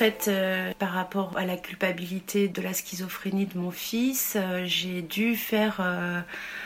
Fait, 0.00 0.28
euh, 0.28 0.72
par 0.78 0.92
rapport 0.92 1.36
à 1.36 1.44
la 1.44 1.58
culpabilité 1.58 2.48
de 2.48 2.62
la 2.62 2.72
schizophrénie 2.72 3.44
de 3.44 3.58
mon 3.58 3.70
fils, 3.70 4.32
euh, 4.34 4.62
j'ai 4.64 5.02
dû 5.02 5.36
faire 5.36 5.76
euh, 5.80 6.22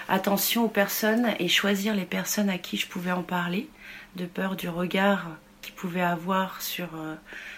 attention 0.09 0.67
aux 0.67 0.69
personnes 0.69 1.27
et 1.41 1.49
choisir 1.49 1.97
les 1.97 2.05
personnes 2.05 2.49
à 2.49 2.59
qui 2.59 2.77
je 2.77 2.87
pouvais 2.87 3.11
en 3.11 3.25
parler, 3.25 3.69
de 4.15 4.25
peur 4.25 4.55
du 4.55 4.69
regard 4.69 5.27
qu'il 5.63 5.75
pouvait 5.75 6.01
avoir 6.01 6.63
sur 6.63 6.91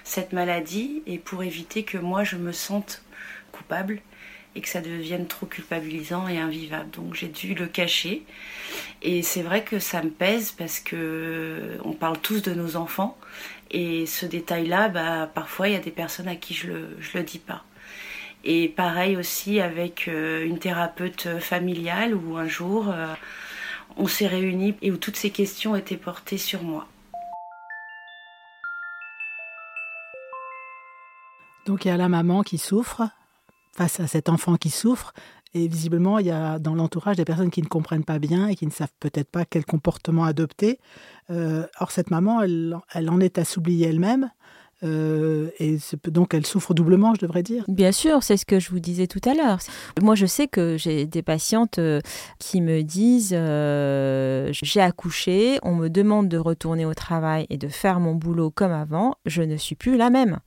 cette 0.03 0.33
maladie 0.33 1.03
et 1.07 1.19
pour 1.19 1.43
éviter 1.43 1.83
que 1.83 1.99
moi 1.99 2.25
je 2.25 2.37
me 2.37 2.53
sente 2.53 3.03
coupable 3.53 4.01
et 4.55 4.63
que 4.63 4.69
ça 4.71 4.81
devienne 4.81 5.27
trop 5.27 5.45
culpabilisant 5.45 6.27
et 6.27 6.39
invivable. 6.39 6.89
Donc 6.93 7.15
j'ai 7.15 7.29
dû 7.29 7.55
le 7.55 7.67
cacher. 7.67 8.23
Et 9.03 9.23
c'est 9.23 9.43
vrai 9.43 9.63
que 9.63 9.79
ça 9.79 10.03
me 10.03 10.09
pèse 10.09 10.53
parce 10.53 10.81
que 10.81 11.79
on 11.85 11.93
parle 11.93 12.19
tous 12.19 12.41
de 12.41 12.55
nos 12.55 12.77
enfants 12.77 13.19
et 13.71 14.07
ce 14.07 14.27
détail-là, 14.27 14.89
bah, 14.89 15.31
parfois 15.33 15.69
il 15.69 15.75
y 15.75 15.77
a 15.77 15.81
des 15.81 15.91
personnes 15.91 16.29
à 16.29 16.37
qui 16.37 16.55
je 16.55 16.69
le, 16.69 16.99
le 17.15 17.23
dis 17.23 17.39
pas. 17.39 17.65
Et 18.45 18.69
pareil 18.69 19.17
aussi 19.17 19.61
avec 19.61 20.07
euh, 20.09 20.45
une 20.45 20.59
thérapeute 20.59 21.41
familiale 21.41 22.15
où 22.15 22.37
un 22.37 22.47
jour 22.47 22.91
euh, 22.91 23.13
on 23.97 24.07
s'est 24.07 24.29
réunis 24.29 24.75
et 24.83 24.93
où 24.93 24.97
toutes 24.97 25.17
ces 25.17 25.31
questions 25.31 25.75
étaient 25.75 25.97
portées 25.97 26.39
sur 26.39 26.63
moi. 26.63 26.87
Donc 31.67 31.85
il 31.85 31.89
y 31.89 31.91
a 31.91 31.97
la 31.97 32.09
maman 32.09 32.43
qui 32.43 32.59
souffre, 32.59 33.03
face 33.77 33.99
à 33.99 34.07
cet 34.07 34.29
enfant 34.29 34.57
qui 34.57 34.71
souffre. 34.71 35.13
Et 35.57 35.69
visiblement, 35.69 36.19
il 36.19 36.27
y 36.27 36.31
a 36.31 36.59
dans 36.59 36.75
l'entourage 36.75 37.17
des 37.17 37.25
personnes 37.25 37.51
qui 37.51 37.63
ne 37.63 37.67
comprennent 37.67 38.05
pas 38.05 38.19
bien 38.19 38.47
et 38.49 38.55
qui 38.55 38.67
ne 38.67 38.71
savent 38.71 38.93
peut-être 39.01 39.31
pas 39.31 39.47
quel 39.47 39.65
comportement 39.65 40.25
adopter. 40.25 40.79
Euh, 41.31 41.65
or, 41.81 41.93
cette 41.93 42.11
maman, 42.11 42.43
elle, 42.43 43.09
en 43.09 43.21
est 43.21 43.39
assoublie 43.39 43.83
elle-même. 43.83 44.31
Euh, 44.83 45.49
et 45.59 45.79
donc 46.09 46.35
elle 46.35 46.45
souffre 46.45 46.75
doublement, 46.75 47.15
je 47.15 47.21
devrais 47.21 47.43
dire. 47.43 47.65
Bien 47.69 47.91
sûr, 47.91 48.23
c'est 48.23 48.37
ce 48.37 48.45
que 48.45 48.61
je 48.61 48.69
vous 48.69 48.81
disais 48.81 49.07
tout 49.07 49.23
à 49.27 49.33
l'heure. 49.33 49.61
Moi, 50.03 50.15
je 50.15 50.27
sais 50.27 50.47
que 50.47 50.77
j'ai 50.77 51.07
des 51.07 51.23
patientes 51.23 51.79
euh, 51.79 52.03
qui 52.39 52.61
me 52.61 52.83
disent 52.83 53.31
j'ai 53.31 54.81
accouché, 54.83 55.59
on 55.63 55.75
me 55.75 55.89
demande 55.89 56.29
de 56.29 56.37
retourner 56.37 56.85
au 56.85 56.93
travail 56.93 57.47
et 57.49 57.57
de 57.57 57.69
faire 57.69 57.99
mon 57.99 58.15
boulot 58.15 58.51
comme 58.51 58.73
avant, 58.73 59.15
je 59.25 59.41
ne 59.41 59.57
suis 59.57 59.75
plus 59.75 59.97
la 59.97 60.11
même 60.11 60.39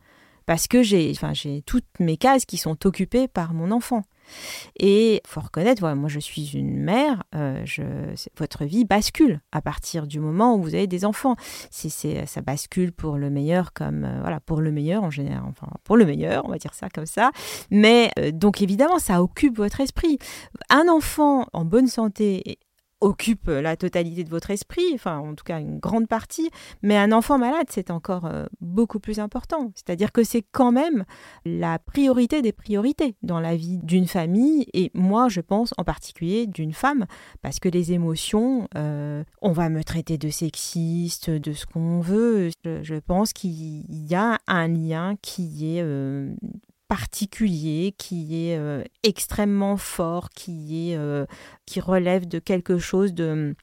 parce 0.50 0.68
que 0.68 0.82
j'ai 0.82 1.12
enfin, 1.12 1.34
toutes 1.66 1.86
mes 2.00 2.18
cases 2.18 2.46
qui 2.46 2.58
sont 2.58 2.86
occupées 2.88 3.28
par 3.28 3.54
mon 3.54 3.70
enfant. 3.70 4.04
Et 4.80 5.22
faut 5.26 5.42
reconnaître, 5.42 5.80
voilà, 5.80 5.96
moi 5.96 6.10
je 6.10 6.20
suis 6.20 6.52
une 6.56 6.78
mère, 6.78 7.24
euh, 7.36 7.66
votre 8.38 8.66
vie 8.66 8.86
bascule 8.86 9.42
à 9.52 9.62
partir 9.62 10.08
du 10.08 10.20
moment 10.20 10.56
où 10.56 10.62
vous 10.62 10.76
avez 10.76 10.88
des 10.88 11.06
enfants. 11.06 11.36
C'est, 11.72 12.26
ça 12.26 12.42
bascule 12.42 12.92
pour 12.92 13.18
le 13.18 13.30
meilleur 13.30 13.74
comme 13.74 14.06
euh, 14.06 14.20
voilà 14.22 14.40
pour 14.40 14.62
le 14.62 14.72
meilleur 14.72 15.04
en 15.04 15.10
général, 15.10 15.44
enfin 15.48 15.68
pour 15.84 15.98
le 15.98 16.06
meilleur, 16.06 16.46
on 16.46 16.50
va 16.50 16.58
dire 16.58 16.74
ça 16.74 16.90
comme 16.90 17.06
ça. 17.06 17.32
Mais 17.72 18.12
euh, 18.20 18.32
donc 18.32 18.62
évidemment 18.62 19.00
ça 19.00 19.22
occupe 19.22 19.58
votre 19.58 19.82
esprit. 19.82 20.20
Un 20.70 20.88
enfant 20.88 21.48
en 21.54 21.66
bonne 21.66 21.88
santé 21.88 22.60
occupe 23.02 23.48
la 23.48 23.76
totalité 23.78 24.24
de 24.24 24.30
votre 24.30 24.52
esprit, 24.52 24.92
enfin 24.94 25.18
en 25.20 25.36
tout 25.36 25.44
cas 25.44 25.60
une 25.60 25.80
grande 25.80 26.08
partie, 26.08 26.50
mais 26.82 26.98
un 26.98 27.12
enfant 27.12 27.38
malade, 27.38 27.68
c'est 27.70 27.92
encore 27.92 28.26
euh, 28.26 28.46
beaucoup 28.62 29.00
plus 29.00 29.20
important. 29.20 29.72
C'est-à-dire 29.76 30.12
que 30.12 30.24
c'est 30.24 30.44
quand 30.52 30.72
même 30.72 31.06
la 31.46 31.80
priorité 31.80 32.42
des 32.42 32.52
priorités 32.52 33.16
dans 33.24 33.40
la 33.40 33.56
vie 33.56 33.78
d'une 33.78 34.08
famille, 34.08 34.66
et 34.74 34.92
moi 34.94 35.30
je 35.30 35.42
pense 35.42 35.74
en 35.78 35.84
particulier 35.84 36.48
d'une 36.48 36.74
femme, 36.74 37.06
parce 37.42 37.60
que 37.60 37.70
les 37.70 37.94
émotions, 37.94 38.68
euh, 38.76 39.24
on 39.42 39.52
va 39.52 39.70
me 39.70 39.84
traiter 39.84 40.18
de 40.18 40.30
sexiste, 40.30 41.30
de 41.30 41.54
ce 41.54 41.66
qu'on 41.66 42.00
veut, 42.00 42.50
je, 42.64 43.00
pense 43.00 43.34
qu'il 43.34 43.86
y 43.90 44.16
a 44.16 44.38
un 44.48 44.68
lien 44.68 45.16
qui 45.22 45.78
est 45.78 45.82
euh, 45.82 46.34
particulier, 46.90 47.94
qui 47.98 48.48
est 48.48 48.58
euh, 48.58 48.84
extrêmement 49.04 49.78
fort, 49.78 50.30
qui 50.32 50.90
est 50.92 50.98
euh, 50.98 51.26
qui 51.66 51.80
relève 51.80 52.28
de 52.28 52.40
quelque 52.40 52.80
chose 52.80 53.14
de 53.14 53.56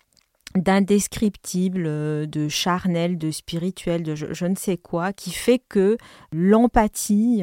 d'indescriptible, 0.54 1.84
euh, 1.86 2.24
de 2.24 2.48
charnel, 2.48 3.18
de 3.18 3.30
spirituel, 3.30 4.04
de 4.04 4.14
je, 4.14 4.46
ne 4.46 4.54
sais 4.54 4.78
quoi, 4.78 5.12
qui 5.12 5.32
fait 5.32 5.60
que 5.68 5.98
l'empathie 6.32 7.42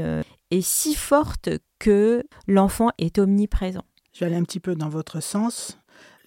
est 0.50 0.62
si 0.62 0.96
forte 0.96 1.50
que 1.78 2.24
l'enfant 2.48 2.90
est 2.98 3.20
omniprésent. 3.20 3.84
Je 4.14 4.22
vais 4.22 4.28
aller 4.28 4.36
un 4.36 4.44
petit 4.44 4.62
peu 4.62 4.76
dans 4.76 4.90
votre 4.90 5.22
sens 5.22 5.78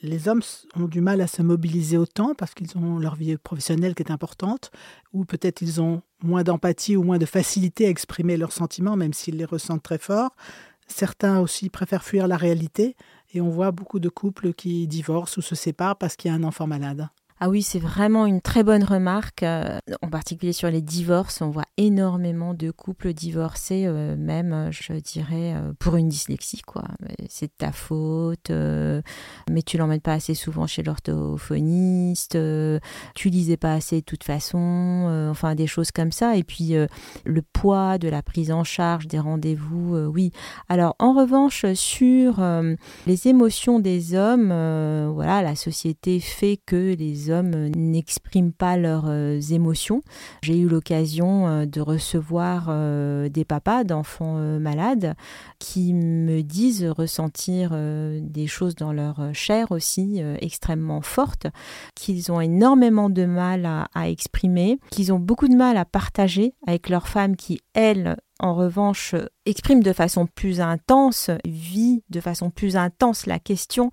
les 0.07 0.29
hommes 0.29 0.43
ont 0.77 0.87
du 0.87 1.01
mal 1.01 1.21
à 1.21 1.27
se 1.27 1.43
mobiliser 1.43 1.97
autant 1.97 2.35
parce 2.35 2.55
qu'ils 2.55 2.77
ont 2.79 2.99
leur 2.99 3.17
vie 3.17 3.37
professionnelle 3.37 3.95
qui 3.95 4.03
est 4.03 4.11
importante, 4.11 4.71
ou 5.13 5.25
peut-être 5.25 5.63
ils 5.63 5.81
ont 5.81 6.03
moins 6.23 6.43
d'empathie 6.43 6.97
ou 6.97 7.03
moins 7.03 7.19
de 7.19 7.27
facilité 7.27 7.87
à 7.87 7.91
exprimer 7.91 8.37
leurs 8.37 8.53
sentiments, 8.53 8.97
même 8.97 9.13
s'ils 9.13 9.37
les 9.37 9.45
ressentent 9.45 9.83
très 9.83 9.99
fort. 9.99 10.35
Certains 10.87 11.41
aussi 11.41 11.69
préfèrent 11.69 12.05
fuir 12.05 12.29
la 12.29 12.37
réalité, 12.37 12.97
et 13.35 13.41
on 13.41 13.51
voit 13.51 13.73
beaucoup 13.73 13.99
de 13.99 14.09
couples 14.09 14.53
qui 14.55 14.87
divorcent 14.87 15.39
ou 15.39 15.43
se 15.43 15.55
séparent 15.55 15.97
parce 15.97 16.17
qu'il 16.17 16.31
y 16.31 16.35
a 16.35 16.37
un 16.37 16.45
enfant 16.45 16.67
malade. 16.67 17.09
Ah 17.39 17.51
oui, 17.51 17.61
c'est 17.63 17.79
vraiment 17.79 18.25
une 18.25 18.41
très 18.41 18.65
bonne 18.65 18.83
remarque, 18.83 19.43
euh, 19.43 19.79
en 20.01 20.09
particulier 20.09 20.55
sur 20.55 20.71
les 20.71 20.81
divorces. 20.81 21.43
On 21.43 21.51
voit 21.51 21.67
énormément 21.77 22.55
de 22.55 22.71
couples 22.71 23.13
divorcés, 23.13 23.85
euh, 23.85 24.17
même, 24.17 24.71
je 24.71 24.95
dirais, 24.95 25.53
euh, 25.55 25.75
pour 25.79 25.97
une 25.97 26.09
dyslexie, 26.09 26.63
quoi. 26.63 26.85
C'est 27.29 27.49
de 27.49 27.53
ta 27.59 27.73
faute, 27.73 28.51
mais 28.51 29.63
tu 29.63 29.77
l'emmènes 29.77 30.01
pas 30.01 30.15
assez 30.15 30.33
souvent 30.35 30.67
chez 30.67 30.83
l'orthophoniste, 30.83 32.39
tu 33.15 33.29
lisais 33.29 33.59
pas 33.59 33.75
assez 33.75 33.97
de 33.97 34.05
toute 34.05 34.25
façon, 34.25 35.29
enfin 35.31 35.55
des 35.55 35.67
choses 35.67 35.91
comme 35.91 36.13
ça. 36.13 36.37
Et 36.37 36.45
puis 36.45 36.75
le 37.25 37.43
poids 37.43 37.99
de 37.99 38.09
la 38.09 38.23
prise 38.23 38.51
en 38.51 38.65
charge 38.65 39.09
des 39.09 39.19
rendez-vous, 39.19 39.97
oui. 39.97 40.33
Alors 40.69 40.95
en 40.99 41.13
revanche, 41.13 41.67
sur 41.75 42.43
les 43.07 43.29
émotions 43.29 43.81
des 43.81 44.15
hommes, 44.15 44.49
voilà, 45.13 45.43
la 45.43 45.57
société 45.57 46.21
fait 46.21 46.59
que 46.65 46.95
les 46.95 47.26
hommes 47.31 47.69
n'expriment 47.69 48.53
pas 48.53 48.77
leurs 48.77 49.07
euh, 49.09 49.41
émotions. 49.51 50.03
J'ai 50.43 50.59
eu 50.59 50.69
l'occasion 50.69 51.47
euh, 51.47 51.67
de 51.67 51.81
recevoir 51.81 52.67
euh, 52.69 53.29
des 53.29 53.45
papas 53.45 53.85
d'enfants 53.85 54.37
malades 54.61 55.15
qui 55.59 55.95
me 55.95 56.43
disent 56.43 56.85
ressentir 56.85 57.77
des 58.21 58.47
choses 58.47 58.75
dans 58.75 58.93
leur 58.93 59.31
chair 59.33 59.71
aussi 59.71 60.21
extrêmement 60.41 61.01
fortes, 61.01 61.47
qu'ils 61.95 62.31
ont 62.33 62.41
énormément 62.41 63.11
de 63.11 63.25
mal 63.25 63.67
à, 63.67 64.09
exprimer, 64.09 64.79
qu'ils 64.91 65.13
ont 65.13 65.19
beaucoup 65.19 65.49
de 65.49 65.57
mal 65.57 65.77
à 65.77 65.85
partager 65.85 66.55
avec 66.67 66.89
leurs 66.89 67.09
femmes 67.09 67.37
qui, 67.37 67.61
elles, 67.75 68.17
en 68.39 68.55
revanche, 68.55 69.15
exprime 69.47 69.83
de 69.83 69.93
façon 69.93 70.27
plus 70.27 70.61
intense, 70.61 71.31
vit 71.45 72.03
de 72.11 72.21
façon 72.21 72.51
plus 72.51 72.77
intense 72.77 73.27
la 73.27 73.39
question, 73.39 73.91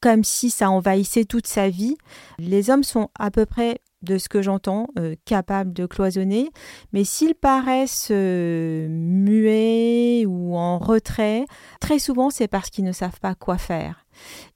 comme 0.00 0.24
si 0.24 0.50
ça 0.50 0.70
envahissait 0.70 1.24
toute 1.24 1.46
sa 1.46 1.68
vie. 1.68 1.96
Les 2.38 2.70
hommes 2.70 2.84
sont 2.84 3.08
à 3.18 3.30
peu 3.30 3.46
près 3.46 3.80
de 4.02 4.18
ce 4.18 4.28
que 4.28 4.42
j'entends, 4.42 4.88
euh, 4.98 5.14
capables 5.24 5.72
de 5.72 5.86
cloisonner. 5.86 6.50
Mais 6.92 7.04
s'ils 7.04 7.34
paraissent 7.34 8.08
euh, 8.10 8.86
muets 8.88 10.24
ou 10.26 10.56
en 10.56 10.78
retrait, 10.78 11.44
très 11.80 11.98
souvent 11.98 12.30
c'est 12.30 12.48
parce 12.48 12.70
qu'ils 12.70 12.84
ne 12.84 12.92
savent 12.92 13.20
pas 13.20 13.34
quoi 13.34 13.58
faire. 13.58 14.05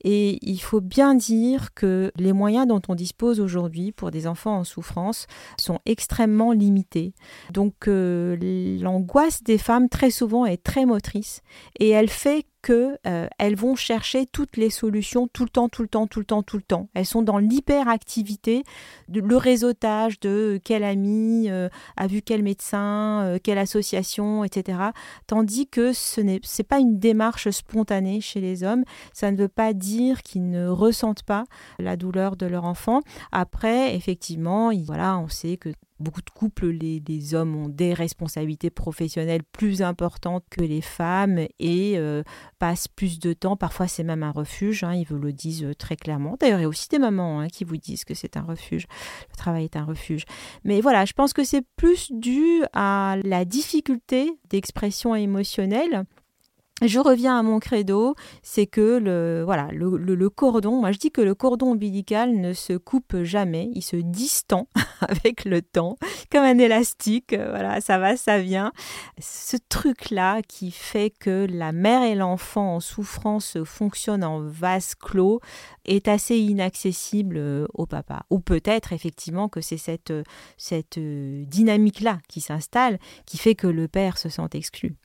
Et 0.04 0.38
il 0.42 0.58
faut 0.58 0.80
bien 0.80 1.14
dire 1.14 1.74
que 1.74 2.12
les 2.16 2.32
moyens 2.32 2.66
dont 2.66 2.82
on 2.88 2.94
dispose 2.94 3.40
aujourd'hui 3.40 3.92
pour 3.92 4.10
des 4.10 4.26
enfants 4.26 4.58
en 4.58 4.64
souffrance 4.64 5.26
sont 5.58 5.78
extrêmement 5.86 6.52
limités. 6.52 7.14
Donc 7.52 7.88
euh, 7.88 8.36
l'angoisse 8.80 9.42
des 9.42 9.58
femmes 9.58 9.88
très 9.88 10.10
souvent 10.10 10.46
est 10.46 10.62
très 10.62 10.86
motrice 10.86 11.42
et 11.78 11.90
elle 11.90 12.10
fait 12.10 12.46
qu'elles 12.62 12.98
euh, 13.06 13.56
vont 13.56 13.76
chercher 13.76 14.26
toutes 14.26 14.56
les 14.56 14.70
solutions 14.70 15.28
tout 15.28 15.44
le 15.44 15.50
temps, 15.50 15.68
tout 15.68 15.82
le 15.82 15.88
temps, 15.88 16.06
tout 16.06 16.20
le 16.20 16.24
temps, 16.24 16.42
tout 16.42 16.56
le 16.56 16.62
temps. 16.62 16.88
Elles 16.94 17.06
sont 17.06 17.22
dans 17.22 17.38
l'hyperactivité, 17.38 18.64
le 19.12 19.36
réseautage 19.36 20.20
de 20.20 20.60
quel 20.62 20.84
ami 20.84 21.50
euh, 21.50 21.68
a 21.96 22.06
vu 22.06 22.22
quel 22.22 22.42
médecin, 22.42 23.38
quelle 23.42 23.58
association, 23.58 24.44
etc. 24.44 24.78
Tandis 25.26 25.66
que 25.66 25.92
ce 25.92 26.20
n'est 26.20 26.40
pas 26.68 26.78
une 26.78 26.98
démarche 26.98 27.50
spontanée 27.50 28.20
chez 28.20 28.40
les 28.40 28.62
hommes. 28.62 28.84
Ça 29.12 29.30
ne 29.30 29.36
veut 29.36 29.48
pas 29.48 29.72
dire 29.72 30.22
qu'ils 30.22 30.48
ne 30.48 30.68
ressentent 30.68 31.22
pas 31.22 31.44
la 31.78 31.96
douleur 31.96 32.36
de 32.36 32.46
leur 32.46 32.64
enfant. 32.64 33.00
Après, 33.32 33.94
effectivement, 33.94 34.70
voilà, 34.84 35.18
on 35.18 35.28
sait 35.28 35.56
que 35.56 35.70
beaucoup 36.00 36.22
de 36.22 36.30
couples, 36.30 36.68
les, 36.68 37.34
hommes 37.34 37.54
ont 37.54 37.68
des 37.68 37.94
responsabilités 37.94 38.70
professionnelles 38.70 39.42
plus 39.42 39.82
importantes 39.82 40.44
que 40.50 40.62
les 40.62 40.80
femmes 40.80 41.38
et 41.58 41.94
euh, 41.96 42.22
passent 42.58 42.88
plus 42.88 43.18
de 43.20 43.32
temps. 43.32 43.56
Parfois, 43.56 43.86
c'est 43.86 44.02
même 44.02 44.22
un 44.22 44.30
refuge. 44.30 44.82
Hein, 44.82 44.94
ils 44.94 45.06
vous 45.06 45.18
le 45.18 45.32
disent 45.32 45.64
euh, 45.64 45.74
très 45.74 45.96
clairement. 45.96 46.36
D'ailleurs, 46.40 46.58
il 46.58 46.62
y 46.62 46.64
a 46.64 46.68
aussi 46.68 46.88
des 46.88 46.98
mamans 46.98 47.40
hein, 47.40 47.48
qui 47.48 47.64
vous 47.64 47.76
disent 47.76 48.04
que 48.04 48.14
c'est 48.14 48.36
un 48.36 48.42
refuge. 48.42 48.86
Le 49.30 49.36
travail 49.36 49.64
est 49.64 49.76
un 49.76 49.84
refuge. 49.84 50.24
Mais 50.64 50.80
voilà, 50.80 51.04
je 51.04 51.12
pense 51.12 51.32
que 51.32 51.44
c'est 51.44 51.64
plus 51.76 52.10
dû 52.10 52.62
à 52.72 53.16
la 53.22 53.44
difficulté 53.44 54.32
d'expression 54.48 55.14
émotionnelle 55.14 56.04
je 56.82 56.98
reviens 56.98 57.38
à 57.38 57.42
mon 57.42 57.58
credo, 57.58 58.14
c'est 58.42 58.66
que 58.66 58.98
le, 58.98 59.42
voilà, 59.44 59.68
le, 59.72 60.30
cordon, 60.30 60.80
moi 60.80 60.92
je 60.92 60.98
dis 60.98 61.10
que 61.10 61.20
le 61.20 61.34
cordon 61.34 61.72
ombilical 61.72 62.34
ne 62.40 62.52
se 62.52 62.74
coupe 62.74 63.22
jamais, 63.22 63.70
il 63.74 63.82
se 63.82 63.96
distend 63.96 64.68
avec 65.00 65.44
le 65.44 65.62
temps, 65.62 65.96
comme 66.30 66.44
un 66.44 66.58
élastique, 66.58 67.34
voilà, 67.34 67.80
ça 67.80 67.98
va, 67.98 68.16
ça 68.16 68.38
vient. 68.38 68.72
Ce 69.18 69.56
truc-là 69.68 70.42
qui 70.42 70.70
fait 70.70 71.10
que 71.10 71.46
la 71.50 71.72
mère 71.72 72.02
et 72.02 72.14
l'enfant 72.14 72.76
en 72.76 72.80
souffrance 72.80 73.58
fonctionnent 73.64 74.24
en 74.24 74.40
vase 74.40 74.94
clos 74.94 75.40
est 75.84 76.08
assez 76.08 76.36
inaccessible 76.38 77.36
euh, 77.36 77.66
au 77.74 77.86
papa. 77.86 78.24
Ou 78.30 78.40
peut-être 78.40 78.92
effectivement 78.92 79.48
que 79.48 79.60
c'est 79.60 79.78
cette, 79.78 80.12
cette 80.56 80.98
euh, 80.98 81.44
dynamique-là 81.46 82.18
qui 82.28 82.40
s'installe 82.40 82.98
qui 83.26 83.38
fait 83.38 83.54
que 83.54 83.66
le 83.66 83.88
père 83.88 84.18
se 84.18 84.28
sent 84.28 84.48
exclu. 84.52 84.96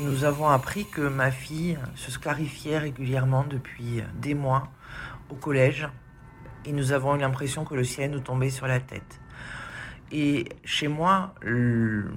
Nous 0.00 0.24
avons 0.24 0.48
appris 0.48 0.86
que 0.86 1.02
ma 1.02 1.30
fille 1.30 1.78
se 1.94 2.10
scarifiait 2.10 2.78
régulièrement 2.78 3.44
depuis 3.48 4.02
des 4.20 4.34
mois 4.34 4.68
au 5.30 5.36
collège 5.36 5.88
et 6.64 6.72
nous 6.72 6.92
avons 6.92 7.14
eu 7.14 7.20
l'impression 7.20 7.64
que 7.64 7.74
le 7.74 7.84
ciel 7.84 8.10
nous 8.10 8.20
tombait 8.20 8.50
sur 8.50 8.66
la 8.66 8.80
tête. 8.80 9.20
Et 10.10 10.48
chez 10.64 10.88
moi, 10.88 11.34
le, 11.42 12.10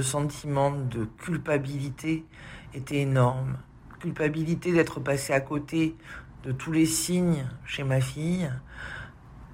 sentiment 0.00 0.70
de 0.70 1.04
culpabilité 1.04 2.24
était 2.72 3.00
énorme. 3.00 3.56
Culpabilité 3.98 4.72
d'être 4.72 5.00
passé 5.00 5.32
à 5.32 5.40
côté 5.40 5.96
de 6.44 6.52
tous 6.52 6.70
les 6.70 6.86
signes 6.86 7.46
chez 7.64 7.82
ma 7.82 8.00
fille. 8.00 8.48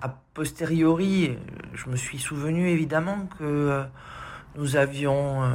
A 0.02 0.08
posteriori, 0.34 1.36
je 1.72 1.88
me 1.88 1.96
suis 1.96 2.18
souvenu 2.18 2.68
évidemment 2.68 3.26
que 3.38 3.84
nous 4.54 4.76
avions... 4.76 5.44
Euh, 5.44 5.54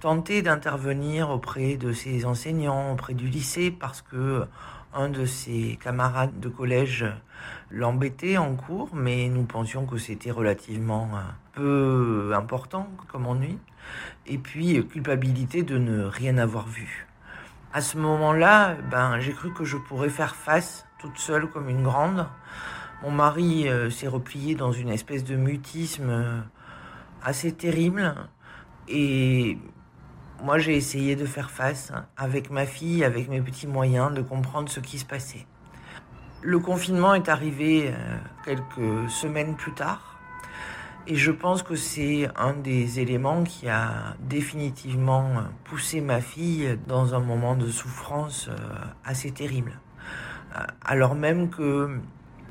tenté 0.00 0.42
d'intervenir 0.42 1.30
auprès 1.30 1.76
de 1.76 1.92
ses 1.92 2.24
enseignants, 2.24 2.92
auprès 2.92 3.14
du 3.14 3.26
lycée, 3.28 3.70
parce 3.70 4.02
que 4.02 4.46
un 4.94 5.08
de 5.08 5.26
ses 5.26 5.78
camarades 5.82 6.40
de 6.40 6.48
collège 6.48 7.04
l'embêtait 7.70 8.38
en 8.38 8.54
cours, 8.54 8.90
mais 8.94 9.28
nous 9.28 9.44
pensions 9.44 9.86
que 9.86 9.98
c'était 9.98 10.30
relativement 10.30 11.10
peu 11.52 12.32
important 12.34 12.88
comme 13.08 13.26
ennui. 13.26 13.58
Et 14.26 14.38
puis 14.38 14.86
culpabilité 14.86 15.62
de 15.62 15.78
ne 15.78 16.04
rien 16.04 16.38
avoir 16.38 16.66
vu. 16.66 17.06
À 17.72 17.80
ce 17.80 17.98
moment-là, 17.98 18.76
ben, 18.90 19.20
j'ai 19.20 19.32
cru 19.32 19.52
que 19.52 19.64
je 19.64 19.76
pourrais 19.76 20.08
faire 20.08 20.34
face 20.34 20.86
toute 20.98 21.18
seule 21.18 21.48
comme 21.48 21.68
une 21.68 21.82
grande. 21.82 22.26
Mon 23.02 23.10
mari 23.10 23.68
euh, 23.68 23.90
s'est 23.90 24.08
replié 24.08 24.54
dans 24.54 24.72
une 24.72 24.88
espèce 24.88 25.22
de 25.22 25.36
mutisme 25.36 26.08
euh, 26.08 26.40
assez 27.22 27.52
terrible. 27.52 28.14
Et 28.88 29.58
moi, 30.42 30.58
j'ai 30.58 30.76
essayé 30.76 31.16
de 31.16 31.26
faire 31.26 31.50
face 31.50 31.92
avec 32.16 32.50
ma 32.50 32.64
fille, 32.64 33.02
avec 33.02 33.28
mes 33.28 33.40
petits 33.40 33.66
moyens, 33.66 34.14
de 34.14 34.22
comprendre 34.22 34.68
ce 34.68 34.78
qui 34.78 34.98
se 34.98 35.04
passait. 35.04 35.46
Le 36.42 36.60
confinement 36.60 37.14
est 37.14 37.28
arrivé 37.28 37.88
euh, 37.88 38.16
quelques 38.44 39.10
semaines 39.10 39.56
plus 39.56 39.72
tard. 39.72 40.20
Et 41.08 41.16
je 41.16 41.32
pense 41.32 41.62
que 41.62 41.74
c'est 41.74 42.28
un 42.36 42.52
des 42.52 43.00
éléments 43.00 43.42
qui 43.42 43.68
a 43.68 44.14
définitivement 44.20 45.28
poussé 45.64 46.00
ma 46.00 46.20
fille 46.20 46.78
dans 46.86 47.14
un 47.14 47.20
moment 47.20 47.56
de 47.56 47.66
souffrance 47.66 48.48
euh, 48.48 48.56
assez 49.04 49.32
terrible. 49.32 49.80
Euh, 50.54 50.60
alors 50.84 51.16
même 51.16 51.50
que 51.50 51.98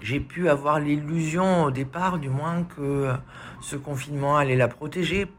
j'ai 0.01 0.19
pu 0.19 0.49
avoir 0.49 0.79
l'illusion 0.79 1.63
au 1.63 1.71
départ, 1.71 2.17
du 2.17 2.29
moins, 2.29 2.63
que 2.63 3.13
ce 3.61 3.77
confinement 3.77 4.35
allait 4.35 4.57
la 4.57 4.67
protéger 4.67 5.31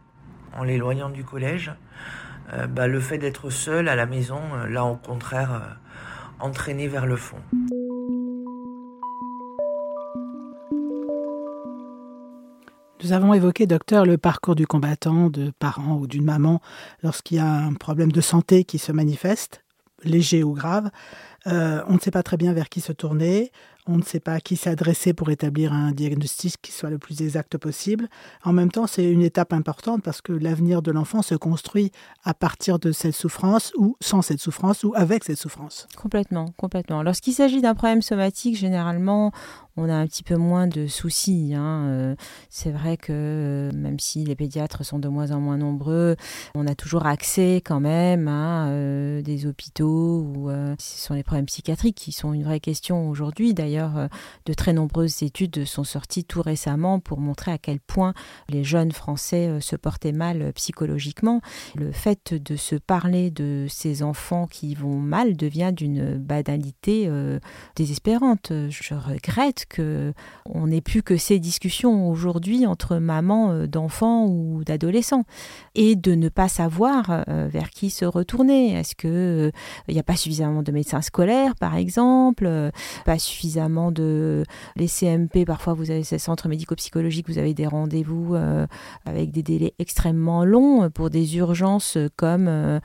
en 0.56 0.64
l'éloignant 0.64 1.10
du 1.10 1.24
collège. 1.24 1.72
Euh, 2.52 2.66
bah, 2.66 2.86
le 2.86 3.00
fait 3.00 3.18
d'être 3.18 3.50
seul 3.50 3.88
à 3.88 3.96
la 3.96 4.06
maison 4.06 4.40
euh, 4.54 4.66
l'a 4.66 4.84
au 4.84 4.96
contraire 4.96 5.52
euh, 5.52 6.44
entraîné 6.44 6.88
vers 6.88 7.06
le 7.06 7.16
fond. 7.16 7.36
Nous 13.04 13.12
avons 13.12 13.32
évoqué, 13.34 13.66
docteur, 13.66 14.04
le 14.04 14.18
parcours 14.18 14.56
du 14.56 14.66
combattant, 14.66 15.28
de 15.28 15.52
parents 15.58 15.96
ou 15.96 16.06
d'une 16.06 16.24
maman 16.24 16.60
lorsqu'il 17.02 17.36
y 17.36 17.40
a 17.40 17.46
un 17.46 17.74
problème 17.74 18.10
de 18.10 18.20
santé 18.20 18.64
qui 18.64 18.78
se 18.78 18.92
manifeste, 18.92 19.62
léger 20.02 20.42
ou 20.42 20.52
grave. 20.52 20.90
on 21.46 21.94
ne 21.94 21.98
sait 22.00 22.10
pas 22.10 22.24
très 22.24 22.36
bien 22.36 22.52
vers 22.52 22.68
qui 22.68 22.80
se 22.80 22.92
tourner 22.92 23.52
on 23.88 23.96
ne 23.96 24.02
sait 24.02 24.20
pas 24.20 24.34
à 24.34 24.40
qui 24.40 24.56
s'adresser 24.56 25.14
pour 25.14 25.30
établir 25.30 25.72
un 25.72 25.92
diagnostic 25.92 26.56
qui 26.62 26.72
soit 26.72 26.90
le 26.90 26.98
plus 26.98 27.22
exact 27.22 27.56
possible. 27.56 28.08
En 28.44 28.52
même 28.52 28.70
temps, 28.70 28.86
c'est 28.86 29.10
une 29.10 29.22
étape 29.22 29.52
importante 29.52 30.02
parce 30.02 30.20
que 30.20 30.32
l'avenir 30.32 30.82
de 30.82 30.92
l'enfant 30.92 31.22
se 31.22 31.34
construit 31.34 31.90
à 32.22 32.34
partir 32.34 32.78
de 32.78 32.92
cette 32.92 33.14
souffrance 33.14 33.72
ou 33.76 33.96
sans 34.00 34.22
cette 34.22 34.40
souffrance 34.40 34.84
ou 34.84 34.92
avec 34.94 35.24
cette 35.24 35.38
souffrance. 35.38 35.88
Complètement, 35.96 36.46
complètement. 36.56 37.02
Lorsqu'il 37.02 37.32
s'agit 37.32 37.62
d'un 37.62 37.74
problème 37.74 38.02
somatique, 38.02 38.56
généralement, 38.56 39.32
on 39.78 39.88
a 39.88 39.94
un 39.94 40.06
petit 40.06 40.24
peu 40.24 40.36
moins 40.36 40.66
de 40.66 40.86
soucis. 40.86 41.54
Hein. 41.54 41.86
Euh, 41.86 42.14
c'est 42.50 42.72
vrai 42.72 42.96
que 42.96 43.12
euh, 43.12 43.70
même 43.74 43.98
si 43.98 44.24
les 44.24 44.34
pédiatres 44.34 44.84
sont 44.84 44.98
de 44.98 45.08
moins 45.08 45.30
en 45.30 45.40
moins 45.40 45.56
nombreux, 45.56 46.16
on 46.54 46.66
a 46.66 46.74
toujours 46.74 47.06
accès 47.06 47.62
quand 47.64 47.80
même 47.80 48.28
à 48.28 48.68
euh, 48.68 49.22
des 49.22 49.46
hôpitaux 49.46 50.48
ce 50.78 51.06
sont 51.06 51.14
les 51.14 51.22
problèmes 51.22 51.46
psychiatriques 51.46 51.96
qui 51.96 52.12
sont 52.12 52.32
une 52.32 52.42
vraie 52.42 52.60
question 52.60 53.08
aujourd'hui. 53.08 53.54
D'ailleurs, 53.54 53.77
euh, 53.78 54.08
de 54.46 54.54
très 54.54 54.72
nombreuses 54.72 55.22
études 55.22 55.64
sont 55.64 55.84
sorties 55.84 56.24
tout 56.24 56.42
récemment 56.42 57.00
pour 57.00 57.20
montrer 57.20 57.52
à 57.52 57.58
quel 57.58 57.80
point 57.80 58.14
les 58.48 58.64
jeunes 58.64 58.92
Français 58.92 59.48
euh, 59.48 59.60
se 59.60 59.76
portaient 59.76 60.12
mal 60.12 60.42
euh, 60.42 60.52
psychologiquement. 60.52 61.40
Le 61.74 61.92
fait 61.92 62.34
de 62.34 62.56
se 62.56 62.76
parler 62.76 63.30
de 63.30 63.66
ces 63.68 64.02
enfants 64.02 64.46
qui 64.46 64.74
vont 64.74 64.98
mal 64.98 65.36
devient 65.36 65.72
d'une 65.74 66.16
banalité 66.18 67.10
désespérante. 67.76 68.52
Je 68.68 68.94
regrette 68.94 69.66
que 69.68 70.12
on 70.46 70.66
n'est 70.68 70.80
plus 70.80 71.02
que 71.02 71.16
ces 71.16 71.38
discussions 71.38 72.08
aujourd'hui 72.08 72.66
entre 72.66 72.96
mamans 72.96 73.66
d'enfants 73.66 74.26
ou 74.26 74.64
d'adolescents 74.64 75.24
et 75.74 75.96
de 75.96 76.14
ne 76.14 76.28
pas 76.28 76.48
savoir 76.48 77.24
vers 77.26 77.70
qui 77.70 77.90
se 77.90 78.04
retourner. 78.04 78.72
Est-ce 78.72 78.94
que 78.94 79.52
il 79.88 79.94
n'y 79.94 80.00
a 80.00 80.04
pas 80.04 80.16
suffisamment 80.16 80.62
de 80.62 80.72
médecins 80.72 81.02
scolaires, 81.02 81.54
par 81.54 81.76
exemple, 81.76 82.70
pas 83.04 83.18
suffisamment 83.18 83.57
de 83.92 84.44
les 84.76 84.86
CMP. 84.86 85.44
Parfois, 85.44 85.74
vous 85.74 85.90
avez 85.90 86.04
ces 86.04 86.18
centres 86.18 86.48
médico-psychologiques, 86.48 87.28
vous 87.28 87.38
avez 87.38 87.54
des 87.54 87.66
rendez-vous 87.66 88.36
avec 89.04 89.30
des 89.30 89.42
délais 89.42 89.74
extrêmement 89.78 90.44
longs 90.44 90.90
pour 90.90 91.10
des 91.10 91.36
urgences 91.36 91.98
comme 92.16 92.80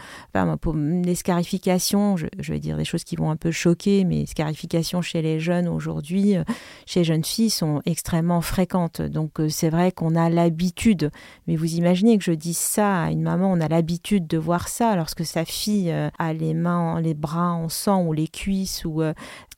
pour 0.62 0.74
les 0.76 1.16
scarifications. 1.16 2.18
Je, 2.18 2.52
vais 2.52 2.60
dire 2.60 2.78
des 2.78 2.86
choses 2.86 3.04
qui 3.04 3.16
vont 3.16 3.30
un 3.30 3.36
peu 3.36 3.52
choquer, 3.52 4.04
mais 4.04 4.26
scarifications 4.26 5.02
chez 5.02 5.22
les 5.22 5.40
jeunes 5.40 5.68
aujourd'hui, 5.68 6.38
euh, 6.38 6.44
chez 6.86 7.02
les 7.02 7.04
jeunes 7.04 7.24
filles, 7.24 7.50
sont 7.50 7.82
extrêmement 7.86 8.42
fréquentes. 8.42 9.02
Donc 9.02 9.40
euh, 9.40 9.50
c'est 9.50 9.70
vrai 9.70 9.92
qu'on 9.92 10.16
a 10.16 10.30
l'habitude, 10.30 11.12
mais 11.48 11.56
vous 11.56 11.76
imaginez 11.76 12.18
que 12.18 12.24
je 12.24 12.32
dise 12.32 12.58
ça 12.58 13.04
à 13.04 13.12
une 13.12 13.22
maman, 13.22 13.52
on 13.52 13.62
a 13.62 13.68
l'habitude 13.68 14.28
de 14.28 14.38
voir 14.38 14.68
ça 14.68 14.96
lorsque 14.96 15.26
sa 15.26 15.46
fille 15.46 15.92
euh, 15.92 16.10
a 16.20 16.34
les 16.34 16.54
mains, 16.54 17.00
les 17.02 17.14
bras 17.14 17.54
en 17.54 17.70
sang 17.70 18.04
ou 18.06 18.14
les 18.14 18.28
cuisses 18.28 18.86
ou 18.86 19.02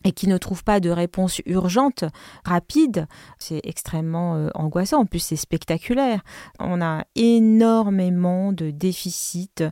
et 0.06 0.12
qui 0.12 0.28
ne 0.28 0.38
trouve 0.38 0.64
pas 0.64 0.80
de 0.80 0.90
réponse 0.90 1.42
urgente, 1.46 2.06
rapide, 2.46 3.08
c'est 3.40 3.60
extrêmement 3.64 4.50
angoissant. 4.54 5.02
En 5.02 5.06
plus, 5.06 5.20
c'est 5.20 5.36
spectaculaire. 5.36 6.22
On 6.60 6.82
a 6.82 7.04
énormément 7.16 8.54
de 8.54 8.72
déficits 8.72 9.64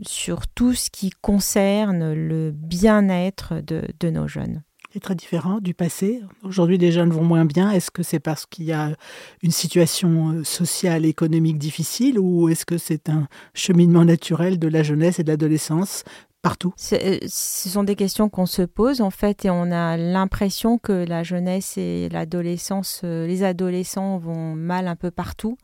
sur 0.00 0.46
tout 0.48 0.74
ce 0.74 0.90
qui 0.90 1.10
concerne 1.10 2.12
le 2.12 2.50
bien-être 2.52 3.54
de, 3.60 4.10
nos 4.10 4.28
jeunes 4.28 4.62
est 4.94 5.00
très 5.00 5.14
différent 5.14 5.58
du 5.58 5.72
passé. 5.72 6.20
Aujourd'hui, 6.42 6.76
les 6.76 6.92
jeunes 6.92 7.12
vont 7.12 7.24
moins 7.24 7.46
bien. 7.46 7.70
Est-ce 7.70 7.90
que 7.90 8.02
c'est 8.02 8.20
parce 8.20 8.44
qu'il 8.44 8.66
y 8.66 8.72
a 8.72 8.94
une 9.42 9.50
situation 9.50 10.32
euh, 10.32 10.44
sociale, 10.44 11.06
économique 11.06 11.58
difficile 11.58 12.18
ou 12.18 12.50
est-ce 12.50 12.66
que 12.66 12.76
c'est 12.76 13.08
un 13.08 13.26
cheminement 13.54 14.04
naturel 14.04 14.58
de 14.58 14.68
la 14.68 14.82
jeunesse 14.82 15.18
et 15.18 15.24
de 15.24 15.30
l'adolescence 15.30 16.04
partout 16.42 16.74
euh, 16.92 17.18
Ce 17.26 17.68
sont 17.68 17.84
des 17.84 17.94
questions 17.94 18.28
qu'on 18.28 18.46
se 18.46 18.62
pose 18.62 19.00
en 19.00 19.10
fait 19.10 19.44
et 19.44 19.50
on 19.50 19.70
a 19.70 19.96
l'impression 19.96 20.76
que 20.76 20.92
la 20.92 21.22
jeunesse 21.22 21.78
et 21.78 22.08
l'adolescence, 22.10 23.00
euh, 23.04 23.26
les 23.26 23.44
adolescents 23.44 24.18
vont 24.18 24.54
mal 24.54 24.88
un 24.88 24.96
peu 24.96 25.10
partout. 25.10 25.56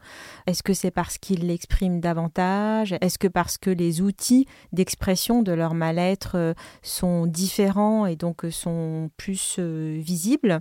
Est-ce 0.46 0.62
que 0.62 0.72
c'est 0.72 0.92
parce 0.92 1.18
qu'ils 1.18 1.48
l'expriment 1.48 2.00
davantage? 2.00 2.94
Est-ce 3.00 3.18
que 3.18 3.28
parce 3.28 3.58
que 3.58 3.70
les 3.70 4.00
outils 4.00 4.46
d'expression 4.72 5.42
de 5.42 5.52
leur 5.52 5.74
mal-être 5.74 6.36
euh, 6.36 6.54
sont 6.82 7.26
différents 7.26 8.06
et 8.06 8.14
donc 8.14 8.46
sont 8.50 9.10
plus 9.16 9.58
visibles? 9.58 10.60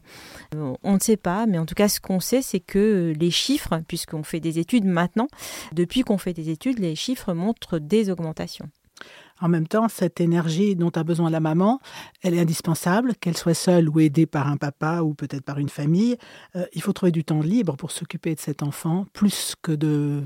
On 0.55 0.93
ne 0.93 0.99
sait 0.99 1.17
pas, 1.17 1.45
mais 1.45 1.59
en 1.59 1.65
tout 1.65 1.75
cas 1.75 1.87
ce 1.87 1.99
qu'on 1.99 2.19
sait 2.19 2.41
c'est 2.41 2.59
que 2.59 3.13
les 3.17 3.31
chiffres, 3.31 3.79
puisqu'on 3.87 4.23
fait 4.23 4.39
des 4.39 4.57
études 4.57 4.85
maintenant, 4.85 5.27
depuis 5.73 6.01
qu'on 6.01 6.17
fait 6.17 6.33
des 6.33 6.49
études, 6.49 6.79
les 6.79 6.95
chiffres 6.95 7.33
montrent 7.33 7.77
des 7.77 8.09
augmentations. 8.09 8.69
En 9.41 9.49
même 9.49 9.67
temps, 9.67 9.87
cette 9.87 10.19
énergie 10.19 10.75
dont 10.75 10.89
a 10.89 11.03
besoin 11.03 11.29
la 11.29 11.39
maman, 11.39 11.79
elle 12.21 12.33
est 12.33 12.39
indispensable, 12.39 13.15
qu'elle 13.15 13.37
soit 13.37 13.53
seule 13.53 13.89
ou 13.89 13.99
aidée 13.99 14.25
par 14.25 14.47
un 14.47 14.57
papa 14.57 15.01
ou 15.01 15.13
peut-être 15.13 15.43
par 15.43 15.59
une 15.59 15.69
famille. 15.69 16.17
Euh, 16.55 16.65
il 16.73 16.81
faut 16.81 16.93
trouver 16.93 17.11
du 17.11 17.23
temps 17.23 17.41
libre 17.41 17.75
pour 17.75 17.91
s'occuper 17.91 18.35
de 18.35 18.39
cet 18.39 18.63
enfant, 18.63 19.05
plus 19.13 19.55
que 19.61 19.71
de 19.71 20.23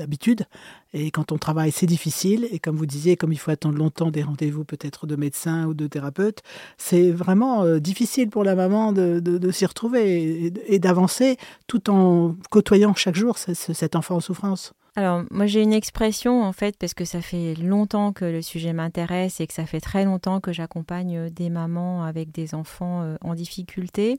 d'habitude. 0.00 0.44
Et 0.92 1.10
quand 1.10 1.30
on 1.30 1.38
travaille, 1.38 1.72
c'est 1.72 1.86
difficile. 1.86 2.48
Et 2.50 2.58
comme 2.58 2.76
vous 2.76 2.86
disiez, 2.86 3.16
comme 3.16 3.32
il 3.32 3.38
faut 3.38 3.50
attendre 3.50 3.76
longtemps 3.76 4.10
des 4.10 4.22
rendez-vous 4.22 4.64
peut-être 4.64 5.06
de 5.06 5.14
médecins 5.14 5.66
ou 5.66 5.74
de 5.74 5.86
thérapeutes, 5.86 6.42
c'est 6.78 7.10
vraiment 7.10 7.64
euh, 7.64 7.78
difficile 7.78 8.30
pour 8.30 8.42
la 8.42 8.54
maman 8.54 8.92
de, 8.92 9.50
s'y 9.50 9.66
retrouver 9.66 10.52
et, 10.66 10.78
d'avancer 10.78 11.36
tout 11.66 11.90
en 11.90 12.34
côtoyant 12.50 12.94
chaque 12.94 13.14
jour 13.14 13.36
cet 13.38 13.94
enfant 13.94 14.16
en 14.16 14.20
souffrance. 14.20 14.72
Alors, 14.96 15.22
moi, 15.30 15.46
j'ai 15.46 15.62
une 15.62 15.72
expression, 15.72 16.42
en 16.42 16.52
fait, 16.52 16.76
parce 16.76 16.94
que 16.94 17.04
ça 17.04 17.22
fait 17.22 17.54
longtemps 17.54 18.12
que 18.12 18.24
le 18.24 18.42
sujet 18.42 18.72
m'intéresse 18.72 19.40
et 19.40 19.46
que 19.46 19.54
ça 19.54 19.64
fait 19.64 19.80
très 19.80 20.04
longtemps 20.04 20.40
que 20.40 20.52
j'accompagne 20.52 21.16
euh, 21.16 21.30
des 21.30 21.48
mamans 21.48 22.04
avec 22.04 22.32
des 22.32 22.54
enfants 22.54 23.02
euh, 23.02 23.16
en 23.20 23.34
difficulté. 23.34 24.18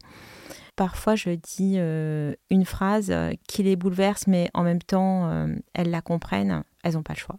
Parfois, 0.78 1.16
je 1.16 1.32
dis 1.32 1.76
euh, 1.78 2.34
une 2.50 2.66
phrase 2.66 3.14
qui 3.48 3.64
les 3.64 3.76
bouleverse, 3.76 4.28
mais 4.28 4.50
en 4.54 4.64
même 4.64 4.82
temps, 4.82 5.48
elles 5.74 5.92
la 5.92 6.02
comprennent. 6.02 6.64
Elles 6.84 6.94
n'ont 6.94 7.04
pas 7.04 7.14
le 7.14 7.20
choix. 7.20 7.38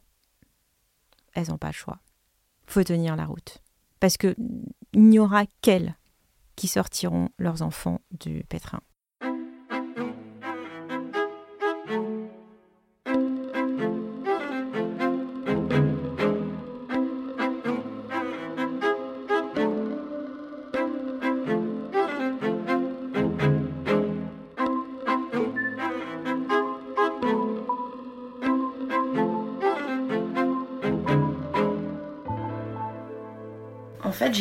Elles 1.32 1.48
n'ont 1.48 1.58
pas 1.58 1.68
le 1.68 1.72
choix. 1.72 1.98
faut 2.66 2.84
tenir 2.84 3.16
la 3.16 3.24
route. 3.24 3.58
Parce 3.98 4.16
qu'il 4.18 4.36
n'y 4.94 5.18
aura 5.18 5.44
qu'elles 5.62 5.96
qui 6.56 6.68
sortiront 6.68 7.30
leurs 7.38 7.62
enfants 7.62 8.00
du 8.12 8.44
pétrin. 8.48 8.80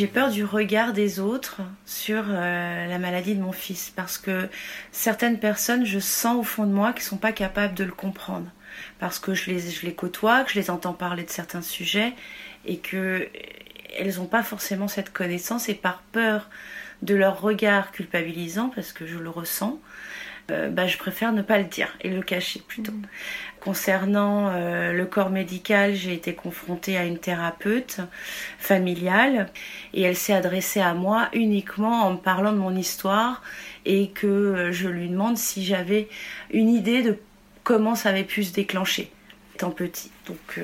J'ai 0.02 0.08
peur 0.08 0.32
du 0.32 0.44
regard 0.44 0.94
des 0.94 1.20
autres 1.20 1.62
sur 1.86 2.24
euh, 2.28 2.88
la 2.88 2.98
maladie 2.98 3.36
de 3.36 3.40
mon 3.40 3.52
fils 3.52 3.94
parce 3.96 4.18
que 4.18 4.50
certaines 4.92 5.38
personnes, 5.38 5.86
je 5.86 6.00
sens 6.00 6.40
au 6.40 6.42
fond 6.42 6.66
de 6.66 6.72
moi 6.72 6.92
qu'ils 6.92 7.04
sont 7.04 7.18
pas 7.18 7.32
capables 7.32 7.76
de 7.76 7.84
le 7.84 7.92
comprendre 7.92 8.48
parce 8.98 9.20
que 9.20 9.36
je 9.36 9.52
les, 9.52 9.94
côtoie, 9.94 10.44
que 10.44 10.54
je 10.54 10.60
les 10.60 10.72
entends 10.72 10.94
parler 10.94 11.22
de 11.22 11.30
certains 11.30 11.62
sujets 11.62 12.16
et 12.66 12.78
que 12.78 13.30
elles 13.96 14.16
n'ont 14.16 14.26
pas 14.26 14.42
forcément 14.42 14.88
cette 14.88 15.14
connaissance 15.14 15.70
et 15.70 15.76
par 15.76 16.02
peur 16.12 16.50
de 17.04 17.14
leur 17.14 17.40
regard 17.40 17.92
culpabilisant 17.92 18.72
parce 18.74 18.94
que 18.94 19.06
je 19.06 19.20
le 19.20 19.30
ressens, 19.30 19.80
euh, 20.50 20.70
bah, 20.70 20.88
je 20.88 20.98
préfère 20.98 21.32
ne 21.32 21.44
pas 21.44 21.60
le 21.60 21.66
dire 21.66 21.96
et 22.02 22.10
le 22.10 22.24
cacher 22.24 22.64
plutôt. 22.68 22.92
Mm. 22.92 23.06
Concernant 23.62 24.50
euh, 24.50 24.92
le 24.92 25.06
corps 25.06 25.30
médical, 25.30 25.94
j'ai 25.94 26.16
été 26.16 26.34
confrontée 26.34 26.98
à 26.98 27.06
une 27.06 27.20
thérapeute 27.20 28.00
familiale 28.58 29.52
et 29.94 30.02
elle 30.02 30.16
s'est 30.16 30.34
adressée 30.34 30.80
à 30.82 30.96
moi 30.96 31.30
uniquement 31.34 32.08
en 32.08 32.14
me 32.14 32.18
parlant 32.18 32.54
de 32.54 32.58
mon 32.58 32.76
histoire 32.76 33.44
et 33.86 34.10
que 34.10 34.26
euh, 34.26 34.72
je 34.72 34.90
lui 34.90 35.10
demande 35.10 35.38
si 35.38 35.64
j'avais 35.64 36.10
une 36.52 36.70
idée 36.70 37.04
de 37.04 37.20
comment 37.64 37.94
ça 37.94 38.10
avait 38.10 38.24
pu 38.24 38.44
se 38.44 38.52
déclencher 38.52 39.12
étant 39.54 39.70
petit. 39.70 40.10
Donc 40.26 40.60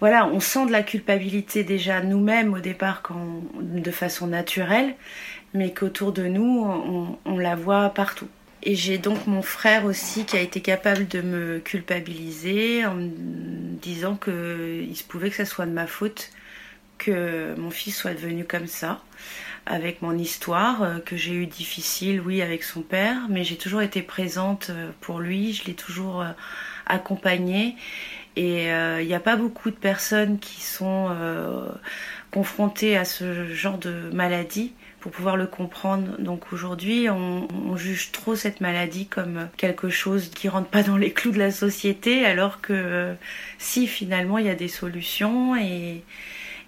voilà, 0.00 0.26
on 0.26 0.40
sent 0.40 0.64
de 0.64 0.72
la 0.72 0.82
culpabilité 0.82 1.62
déjà 1.62 2.00
nous-mêmes 2.00 2.54
au 2.54 2.60
départ 2.60 3.02
de 3.60 3.90
façon 3.90 4.28
naturelle, 4.28 4.94
mais 5.52 5.74
qu'autour 5.74 6.12
de 6.12 6.26
nous, 6.26 7.18
on 7.26 7.38
la 7.38 7.54
voit 7.54 7.90
partout. 7.90 8.28
Et 8.64 8.76
j'ai 8.76 8.98
donc 8.98 9.26
mon 9.26 9.42
frère 9.42 9.84
aussi 9.84 10.24
qui 10.24 10.36
a 10.36 10.40
été 10.40 10.60
capable 10.60 11.08
de 11.08 11.20
me 11.20 11.58
culpabiliser 11.58 12.86
en 12.86 12.94
me 12.94 13.08
disant 13.80 14.16
qu'il 14.16 14.96
se 14.96 15.02
pouvait 15.02 15.30
que 15.30 15.36
ça 15.36 15.44
soit 15.44 15.66
de 15.66 15.72
ma 15.72 15.86
faute 15.86 16.30
que 17.02 17.54
mon 17.56 17.70
fils 17.70 17.96
soit 17.96 18.14
devenu 18.14 18.44
comme 18.44 18.68
ça, 18.68 19.02
avec 19.66 20.02
mon 20.02 20.16
histoire 20.16 20.82
euh, 20.82 20.98
que 21.00 21.16
j'ai 21.16 21.34
eu 21.34 21.46
difficile, 21.46 22.20
oui, 22.20 22.42
avec 22.42 22.62
son 22.62 22.82
père, 22.82 23.26
mais 23.28 23.42
j'ai 23.42 23.56
toujours 23.56 23.82
été 23.82 24.02
présente 24.02 24.70
euh, 24.70 24.90
pour 25.00 25.18
lui, 25.18 25.52
je 25.52 25.64
l'ai 25.64 25.74
toujours 25.74 26.22
euh, 26.22 26.30
accompagné. 26.86 27.74
Et 28.36 28.68
il 28.68 29.06
n'y 29.06 29.14
a 29.14 29.20
pas 29.20 29.36
beaucoup 29.36 29.68
de 29.68 29.76
personnes 29.76 30.38
qui 30.38 30.62
sont 30.62 31.14
confrontées 32.30 32.96
à 32.96 33.04
ce 33.04 33.52
genre 33.52 33.76
de 33.76 34.08
maladie 34.14 34.72
pour 35.02 35.10
pouvoir 35.10 35.36
le 35.36 35.48
comprendre. 35.48 36.16
Donc 36.20 36.52
aujourd'hui, 36.52 37.10
on, 37.10 37.76
juge 37.76 38.12
trop 38.12 38.36
cette 38.36 38.60
maladie 38.60 39.06
comme 39.06 39.48
quelque 39.56 39.88
chose 39.88 40.30
qui 40.30 40.48
rentre 40.48 40.68
pas 40.68 40.82
dans 40.82 40.96
les 40.96 41.12
clous 41.12 41.32
de 41.32 41.38
la 41.38 41.50
société, 41.50 42.24
alors 42.24 42.60
que 42.60 42.72
euh, 42.72 43.14
si 43.58 43.86
finalement 43.86 44.38
il 44.38 44.46
y 44.46 44.50
a 44.50 44.54
des 44.54 44.68
solutions 44.68 45.56
et, 45.56 46.04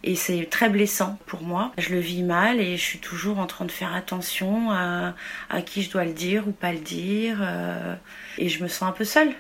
et 0.03 0.17
c'est 0.17 0.47
très 0.47 0.69
blessant 0.69 1.19
pour 1.27 1.43
moi. 1.43 1.73
Je 1.79 1.91
le 1.91 2.01
vis 2.01 2.23
mal 2.23 2.59
et 2.59 2.77
je 2.77 2.83
suis 2.83 2.99
toujours 2.99 3.39
en 3.39 3.47
train 3.47 3.67
de 3.67 3.71
faire 3.71 3.95
attention 3.95 4.71
à, 4.73 5.15
à 5.51 5.63
qui 5.63 5.83
je 5.83 5.91
dois 5.91 6.05
le 6.05 6.13
dire 6.13 6.49
ou 6.49 6.53
pas 6.53 6.73
le 6.73 6.81
dire. 6.81 7.39
Euh, 7.41 7.95
et 8.39 8.49
je 8.49 8.63
me 8.63 8.69
sens 8.69 8.89
un 8.89 8.93
peu 8.93 9.05
seule. 9.05 9.31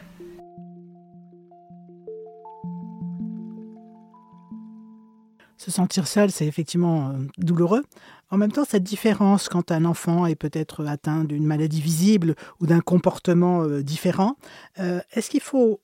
Se 5.56 5.70
sentir 5.70 6.06
seul, 6.06 6.30
c'est 6.30 6.46
effectivement 6.46 7.10
euh, 7.10 7.12
douloureux. 7.38 7.84
En 8.30 8.36
même 8.36 8.50
temps, 8.50 8.64
cette 8.64 8.82
différence 8.82 9.48
quand 9.48 9.70
un 9.70 9.84
enfant 9.84 10.26
est 10.26 10.34
peut-être 10.34 10.84
atteint 10.86 11.24
d'une 11.24 11.46
maladie 11.46 11.80
visible 11.80 12.34
ou 12.60 12.66
d'un 12.66 12.80
comportement 12.80 13.62
euh, 13.62 13.82
différent, 13.82 14.36
euh, 14.80 15.00
est-ce 15.12 15.30
qu'il 15.30 15.40
faut 15.40 15.80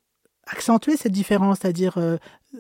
accentuer 0.47 0.97
cette 0.97 1.13
différence, 1.13 1.59
c'est-à-dire 1.61 1.97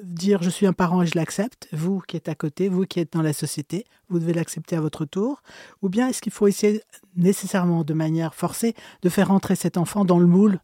dire 0.04 0.44
je 0.44 0.50
suis 0.50 0.66
un 0.66 0.72
parent 0.72 1.02
et 1.02 1.06
je 1.06 1.16
l'accepte, 1.16 1.66
vous 1.72 1.98
qui 2.06 2.16
êtes 2.16 2.28
à 2.28 2.36
côté, 2.36 2.68
vous 2.68 2.86
qui 2.86 3.00
êtes 3.00 3.14
dans 3.14 3.22
la 3.22 3.32
société, 3.32 3.84
vous 4.08 4.20
devez 4.20 4.32
l'accepter 4.32 4.76
à 4.76 4.80
votre 4.80 5.06
tour, 5.06 5.42
ou 5.82 5.88
bien 5.88 6.06
est-ce 6.06 6.22
qu'il 6.22 6.30
faut 6.30 6.46
essayer 6.46 6.82
nécessairement 7.16 7.82
de 7.82 7.92
manière 7.92 8.36
forcée 8.36 8.76
de 9.02 9.08
faire 9.08 9.32
entrer 9.32 9.56
cet 9.56 9.76
enfant 9.76 10.04
dans 10.04 10.20
le 10.20 10.26
moule, 10.26 10.60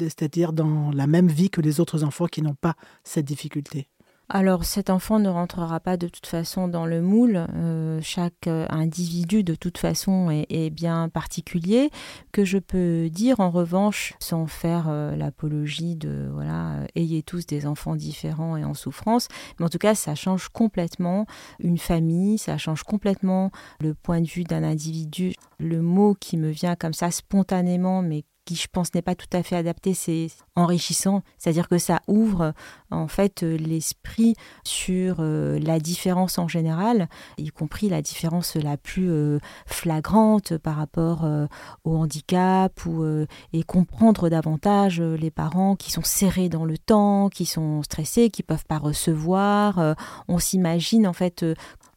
c'est-à-dire 0.00 0.54
dans 0.54 0.90
la 0.92 1.06
même 1.06 1.28
vie 1.28 1.50
que 1.50 1.60
les 1.60 1.80
autres 1.80 2.02
enfants 2.02 2.26
qui 2.26 2.40
n'ont 2.40 2.54
pas 2.54 2.76
cette 3.04 3.26
difficulté? 3.26 3.88
Alors 4.32 4.64
cet 4.64 4.90
enfant 4.90 5.18
ne 5.18 5.28
rentrera 5.28 5.80
pas 5.80 5.96
de 5.96 6.06
toute 6.06 6.26
façon 6.26 6.68
dans 6.68 6.86
le 6.86 7.02
moule. 7.02 7.46
Euh, 7.54 7.98
chaque 8.00 8.46
euh, 8.46 8.64
individu 8.70 9.42
de 9.42 9.56
toute 9.56 9.76
façon 9.76 10.30
est, 10.30 10.70
bien 10.70 11.08
particulier. 11.08 11.90
Que 12.30 12.44
je 12.44 12.58
peux 12.58 13.10
dire 13.10 13.40
en 13.40 13.50
revanche, 13.50 14.14
sans 14.20 14.46
faire 14.46 14.86
euh, 14.88 15.16
l'apologie 15.16 15.96
de 15.96 16.30
voilà, 16.32 16.86
ayez 16.94 17.24
tous 17.24 17.44
des 17.44 17.66
enfants 17.66 17.96
différents 17.96 18.56
et 18.56 18.64
en 18.64 18.74
souffrance, 18.74 19.26
mais 19.58 19.66
en 19.66 19.68
tout 19.68 19.78
cas 19.78 19.96
ça 19.96 20.14
change 20.14 20.48
complètement 20.48 21.26
une 21.58 21.78
famille, 21.78 22.38
ça 22.38 22.56
change 22.56 22.84
complètement 22.84 23.50
le 23.80 23.94
point 23.94 24.20
de 24.20 24.28
vue 24.28 24.44
d'un 24.44 24.62
individu. 24.62 25.34
Le 25.58 25.82
mot 25.82 26.14
qui 26.14 26.36
me 26.36 26.50
vient 26.50 26.76
comme 26.76 26.94
ça 26.94 27.10
spontanément, 27.10 28.00
mais 28.00 28.24
je 28.54 28.66
pense 28.70 28.94
n'est 28.94 29.02
pas 29.02 29.14
tout 29.14 29.26
à 29.32 29.42
fait 29.42 29.56
adapté, 29.56 29.94
c'est 29.94 30.28
enrichissant, 30.56 31.22
c'est-à-dire 31.38 31.68
que 31.68 31.78
ça 31.78 32.00
ouvre 32.06 32.52
en 32.90 33.08
fait 33.08 33.42
l'esprit 33.42 34.34
sur 34.64 35.16
euh, 35.20 35.58
la 35.60 35.78
différence 35.78 36.38
en 36.38 36.48
général, 36.48 37.08
y 37.38 37.48
compris 37.48 37.88
la 37.88 38.02
différence 38.02 38.56
la 38.56 38.76
plus 38.76 39.10
euh, 39.10 39.38
flagrante 39.66 40.56
par 40.58 40.76
rapport 40.76 41.24
euh, 41.24 41.46
au 41.84 41.96
handicap 41.96 42.84
ou 42.86 43.04
et 43.52 43.62
comprendre 43.62 44.28
davantage 44.28 45.00
les 45.00 45.30
parents 45.30 45.76
qui 45.76 45.90
sont 45.90 46.02
serrés 46.02 46.48
dans 46.48 46.64
le 46.64 46.78
temps, 46.78 47.28
qui 47.28 47.46
sont 47.46 47.82
stressés, 47.82 48.30
qui 48.30 48.42
peuvent 48.42 48.64
pas 48.66 48.78
recevoir. 48.78 49.96
on 50.28 50.38
s'imagine 50.38 51.06
en 51.06 51.12
fait 51.12 51.44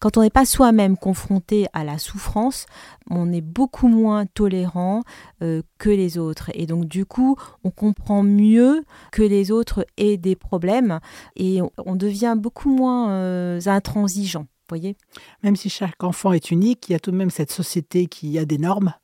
quand 0.04 0.18
on 0.18 0.22
n'est 0.22 0.30
pas 0.30 0.46
soi-même 0.46 0.98
confronté 0.98 1.68
à 1.72 1.86
la 1.86 1.98
souffrance, 1.98 2.66
on 3.10 3.32
est 3.32 3.40
beaucoup 3.40 3.88
moins 3.88 4.26
tolérant 4.26 5.04
euh, 5.42 5.62
que 5.78 5.90
les 5.90 6.18
autres. 6.18 6.52
Et 6.56 6.66
donc 6.66 6.88
du 6.90 7.06
coup, 7.06 7.38
on 7.64 7.72
comprend 7.72 8.22
mieux 8.22 8.84
que 9.14 9.22
les 9.22 9.50
autres 9.50 9.86
aient 9.96 10.18
des 10.18 10.36
problèmes 10.36 11.00
et 11.38 11.62
on, 11.86 11.96
devient 11.96 12.36
beaucoup 12.38 12.70
moins 12.70 13.12
euh, 13.12 13.62
intransigeant. 13.66 14.46
Voyez 14.68 14.98
même 15.42 15.56
si 15.56 15.70
chaque 15.70 16.04
enfant 16.04 16.34
est 16.34 16.52
unique, 16.52 16.90
il 16.90 16.92
y 16.92 16.96
a 16.96 17.00
tout 17.00 17.12
de 17.12 17.16
même 17.16 17.30
cette 17.30 17.54
société 17.54 18.08
qui 18.08 18.38
a 18.38 18.44
des 18.44 18.58
normes. 18.58 18.96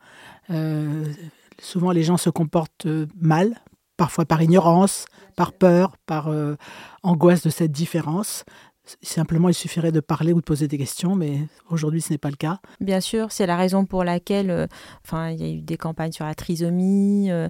Euh, 0.49 1.05
souvent, 1.61 1.91
les 1.91 2.03
gens 2.03 2.17
se 2.17 2.29
comportent 2.29 2.87
mal, 3.15 3.61
parfois 3.95 4.25
par 4.25 4.41
ignorance, 4.41 5.05
par 5.37 5.53
peur, 5.53 5.93
par 6.05 6.29
angoisse 7.03 7.41
de 7.41 7.49
cette 7.49 7.71
différence. 7.71 8.43
Simplement, 9.01 9.49
il 9.49 9.53
suffirait 9.53 9.91
de 9.91 9.99
parler 9.99 10.33
ou 10.33 10.37
de 10.37 10.45
poser 10.45 10.67
des 10.67 10.77
questions, 10.77 11.15
mais 11.15 11.39
aujourd'hui, 11.69 12.01
ce 12.01 12.11
n'est 12.11 12.17
pas 12.17 12.29
le 12.29 12.35
cas. 12.35 12.59
Bien 12.79 12.99
sûr, 12.99 13.31
c'est 13.31 13.45
la 13.45 13.57
raison 13.57 13.85
pour 13.85 14.03
laquelle 14.03 14.49
euh, 14.49 14.67
il 15.31 15.41
y 15.41 15.43
a 15.43 15.49
eu 15.49 15.61
des 15.61 15.77
campagnes 15.77 16.11
sur 16.11 16.25
la 16.25 16.35
trisomie, 16.35 17.31
euh, 17.31 17.49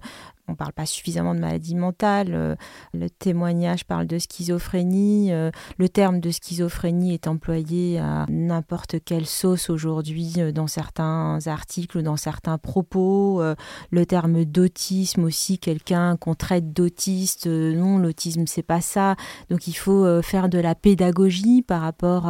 on 0.50 0.54
ne 0.54 0.58
parle 0.58 0.74
pas 0.74 0.88
suffisamment 0.88 1.36
de 1.36 1.40
maladie 1.40 1.76
mentale. 1.76 2.30
Euh, 2.32 2.56
le 2.94 3.10
témoignage 3.10 3.86
parle 3.86 4.08
de 4.08 4.18
schizophrénie. 4.18 5.32
Euh, 5.32 5.52
le 5.78 5.88
terme 5.88 6.20
de 6.20 6.32
schizophrénie 6.32 7.14
est 7.14 7.28
employé 7.28 8.00
à 8.00 8.26
n'importe 8.30 8.96
quelle 9.06 9.28
sauce 9.28 9.70
aujourd'hui 9.70 10.34
euh, 10.40 10.52
dans 10.52 10.66
certains 10.66 11.38
articles, 11.46 12.02
dans 12.02 12.18
certains 12.18 12.58
propos. 12.58 13.44
Le 13.92 14.06
terme 14.06 14.44
d'autisme 14.44 15.24
aussi, 15.24 15.60
quelqu'un 15.60 16.18
qu'on 16.18 16.34
traite 16.34 16.74
d'autiste. 16.74 17.46
Non, 17.46 18.00
l'autisme, 18.00 18.46
c'est 18.48 18.64
pas 18.64 18.82
ça. 18.82 19.16
Donc 19.50 19.68
il 19.68 19.74
faut 19.74 20.22
faire 20.24 20.50
de 20.50 20.58
la 20.58 20.74
pédagogie 20.74 21.62
par 21.62 21.82
rapport 21.82 22.28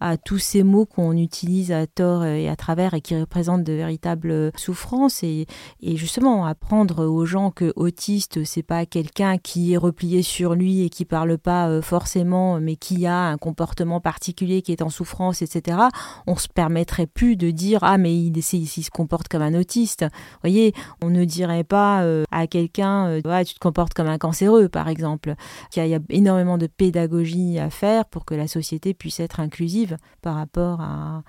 à 0.00 0.16
tous 0.16 0.38
ces 0.38 0.62
mots 0.62 0.86
qu'on 0.86 1.16
utilise 1.16 1.72
à 1.72 1.86
tort 1.86 2.24
et 2.24 2.48
à 2.48 2.56
travers 2.56 2.94
et 2.94 3.00
qui 3.00 3.18
représentent 3.18 3.64
de 3.64 3.72
véritables 3.72 4.52
souffrances 4.56 5.22
et 5.24 5.46
justement 5.82 6.46
apprendre 6.46 7.06
aux 7.06 7.26
gens 7.26 7.50
que 7.56 7.72
autiste, 7.74 8.44
c'est 8.44 8.62
pas 8.62 8.84
quelqu'un 8.84 9.38
qui 9.38 9.72
est 9.72 9.76
replié 9.78 10.22
sur 10.22 10.54
lui 10.54 10.82
et 10.82 10.90
qui 10.90 11.06
parle 11.06 11.38
pas 11.38 11.68
euh, 11.68 11.80
forcément, 11.80 12.60
mais 12.60 12.76
qui 12.76 13.06
a 13.06 13.16
un 13.16 13.38
comportement 13.38 13.98
particulier, 14.00 14.60
qui 14.60 14.72
est 14.72 14.82
en 14.82 14.90
souffrance, 14.90 15.40
etc. 15.40 15.78
On 16.26 16.36
se 16.36 16.48
permettrait 16.48 17.06
plus 17.06 17.34
de 17.36 17.50
dire 17.50 17.80
ah 17.82 17.96
mais 17.98 18.14
il, 18.14 18.42
se 18.42 18.90
comporte 18.90 19.28
comme 19.28 19.42
un 19.42 19.58
autiste. 19.58 20.02
Vous 20.02 20.40
voyez, 20.42 20.74
on 21.02 21.08
ne 21.08 21.24
dirait 21.24 21.64
pas 21.64 22.02
euh, 22.02 22.24
à 22.30 22.46
quelqu'un 22.46 23.06
euh, 23.06 23.20
ah, 23.24 23.44
tu 23.44 23.54
te 23.54 23.58
comportes 23.58 23.94
comme 23.94 24.08
un 24.08 24.18
cancéreux 24.18 24.68
par 24.68 24.88
exemple. 24.88 25.34
Il 25.74 25.86
y, 25.86 25.94
a, 25.94 25.98
énormément 26.10 26.58
de 26.58 26.66
pédagogie 26.66 27.58
à 27.58 27.70
faire 27.70 28.04
pour 28.04 28.26
que 28.26 28.34
la 28.34 28.48
société 28.48 28.92
puisse 28.92 29.18
être 29.18 29.40
inclusive 29.40 29.96
par 30.20 30.34
rapport 30.34 30.80
à 30.82 31.22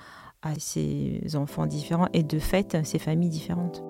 ces 0.59 1.21
enfants 1.35 1.65
différents 1.65 2.07
et 2.13 2.23
de 2.23 2.39
fait 2.39 2.77
ces 2.83 2.99
familles 2.99 3.29
différentes. 3.29 3.81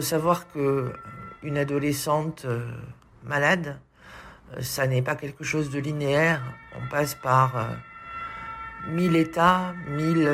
Faut 0.00 0.06
savoir 0.06 0.50
que 0.50 0.58
euh, 0.58 0.92
une 1.42 1.58
adolescente 1.58 2.46
euh, 2.46 2.64
malade, 3.22 3.78
euh, 4.56 4.62
ça 4.62 4.86
n'est 4.86 5.02
pas 5.02 5.14
quelque 5.14 5.44
chose 5.44 5.68
de 5.68 5.78
linéaire. 5.78 6.40
On 6.74 6.88
passe 6.88 7.14
par 7.14 7.68
mille 8.88 9.14
états, 9.14 9.74
mille 9.90 10.26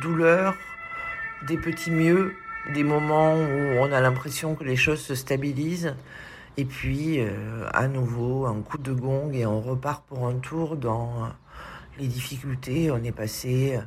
douleurs, 0.00 0.54
des 1.46 1.58
petits 1.58 1.90
mieux, 1.90 2.34
des 2.72 2.82
moments 2.82 3.34
où 3.34 3.78
on 3.78 3.92
a 3.92 4.00
l'impression 4.00 4.54
que 4.54 4.64
les 4.64 4.76
choses 4.76 5.02
se 5.02 5.14
stabilisent. 5.14 5.94
Et 6.56 6.64
puis, 6.64 7.20
à 7.74 7.88
nouveau, 7.88 8.46
un 8.46 8.62
coup 8.62 8.78
de 8.78 8.94
gong 8.94 9.32
et 9.34 9.44
on 9.44 9.60
repart 9.60 10.02
pour 10.06 10.26
un 10.26 10.36
tour 10.36 10.76
dans 10.76 11.28
les 11.98 12.06
difficultés. 12.06 12.90
On 12.90 13.04
est 13.04 13.12
passé 13.12 13.78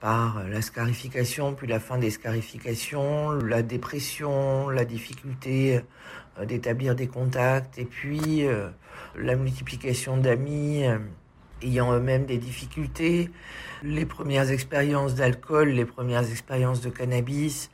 par 0.00 0.44
la 0.48 0.62
scarification, 0.62 1.54
puis 1.54 1.66
la 1.66 1.80
fin 1.80 1.98
des 1.98 2.10
scarifications, 2.10 3.32
la 3.32 3.62
dépression, 3.62 4.68
la 4.68 4.84
difficulté 4.84 5.82
euh, 6.38 6.44
d'établir 6.44 6.94
des 6.94 7.06
contacts, 7.06 7.78
et 7.78 7.84
puis 7.84 8.46
euh, 8.46 8.68
la 9.16 9.36
multiplication 9.36 10.16
d'amis 10.16 10.84
euh, 10.84 10.98
ayant 11.62 11.92
eux-mêmes 11.92 12.26
des 12.26 12.38
difficultés, 12.38 13.30
les 13.82 14.06
premières 14.06 14.50
expériences 14.50 15.14
d'alcool, 15.14 15.68
les 15.68 15.84
premières 15.84 16.28
expériences 16.30 16.80
de 16.80 16.90
cannabis, 16.90 17.70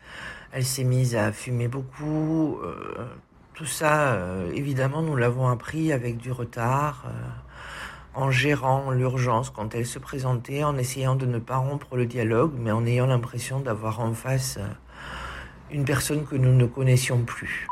elle 0.53 0.65
s'est 0.65 0.85
mise 0.85 1.17
à 1.17 1.33
fumer 1.33 1.69
beaucoup. 1.69 2.59
tout 3.55 3.67
ça, 3.67 4.19
évidemment, 4.53 5.03
nous 5.03 5.17
l'avons 5.17 5.49
appris 5.49 5.93
avec 5.93 6.17
du 6.17 6.33
retard 6.33 7.07
en 8.15 8.31
gérant 8.31 8.91
l'urgence 8.91 9.51
quand 9.51 9.75
elle 9.75 9.87
se 9.87 9.99
présentait, 9.99 10.65
en 10.65 10.77
essayant 10.77 11.15
de 11.15 11.27
ne 11.27 11.39
pas 11.39 11.57
rompre 11.57 11.97
le 11.97 12.07
dialogue, 12.07 12.53
mais 12.59 12.71
en 12.71 12.85
ayant 12.87 13.07
l'impression 13.07 13.61
d'avoir 13.61 14.01
en 14.01 14.13
face 14.13 14.59
euh, 14.59 14.67
une 15.71 15.85
personne 15.85 16.25
que 16.25 16.37
nous 16.37 16.55
ne 16.55 16.67
connaissions 16.67 17.23
plus. 17.23 17.67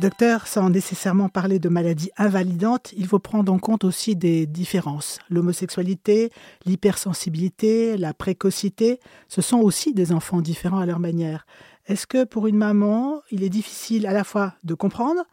Docteur, 0.00 0.46
sans 0.46 0.70
nécessairement 0.70 1.28
parler 1.28 1.58
de 1.58 1.68
maladies 1.68 2.10
invalidantes, 2.16 2.94
il 2.96 3.06
faut 3.06 3.18
prendre 3.18 3.52
en 3.52 3.58
compte 3.58 3.84
aussi 3.84 4.16
des 4.16 4.46
différences. 4.46 5.18
L'homosexualité, 5.28 6.32
l'hypersensibilité, 6.64 7.98
la 7.98 8.14
précocité, 8.14 8.98
ce 9.28 9.42
sont 9.42 9.58
aussi 9.58 9.92
des 9.92 10.12
enfants 10.12 10.40
différents 10.40 10.78
à 10.78 10.86
leur 10.86 11.00
manière. 11.00 11.44
Est-ce 11.90 12.06
que 12.06 12.22
pour 12.22 12.46
une 12.46 12.56
maman, 12.56 13.20
il 13.32 13.42
est 13.42 13.48
difficile 13.48 14.06
à 14.06 14.12
la 14.12 14.22
fois 14.22 14.54
de 14.62 14.74
comprendre, 14.74 15.24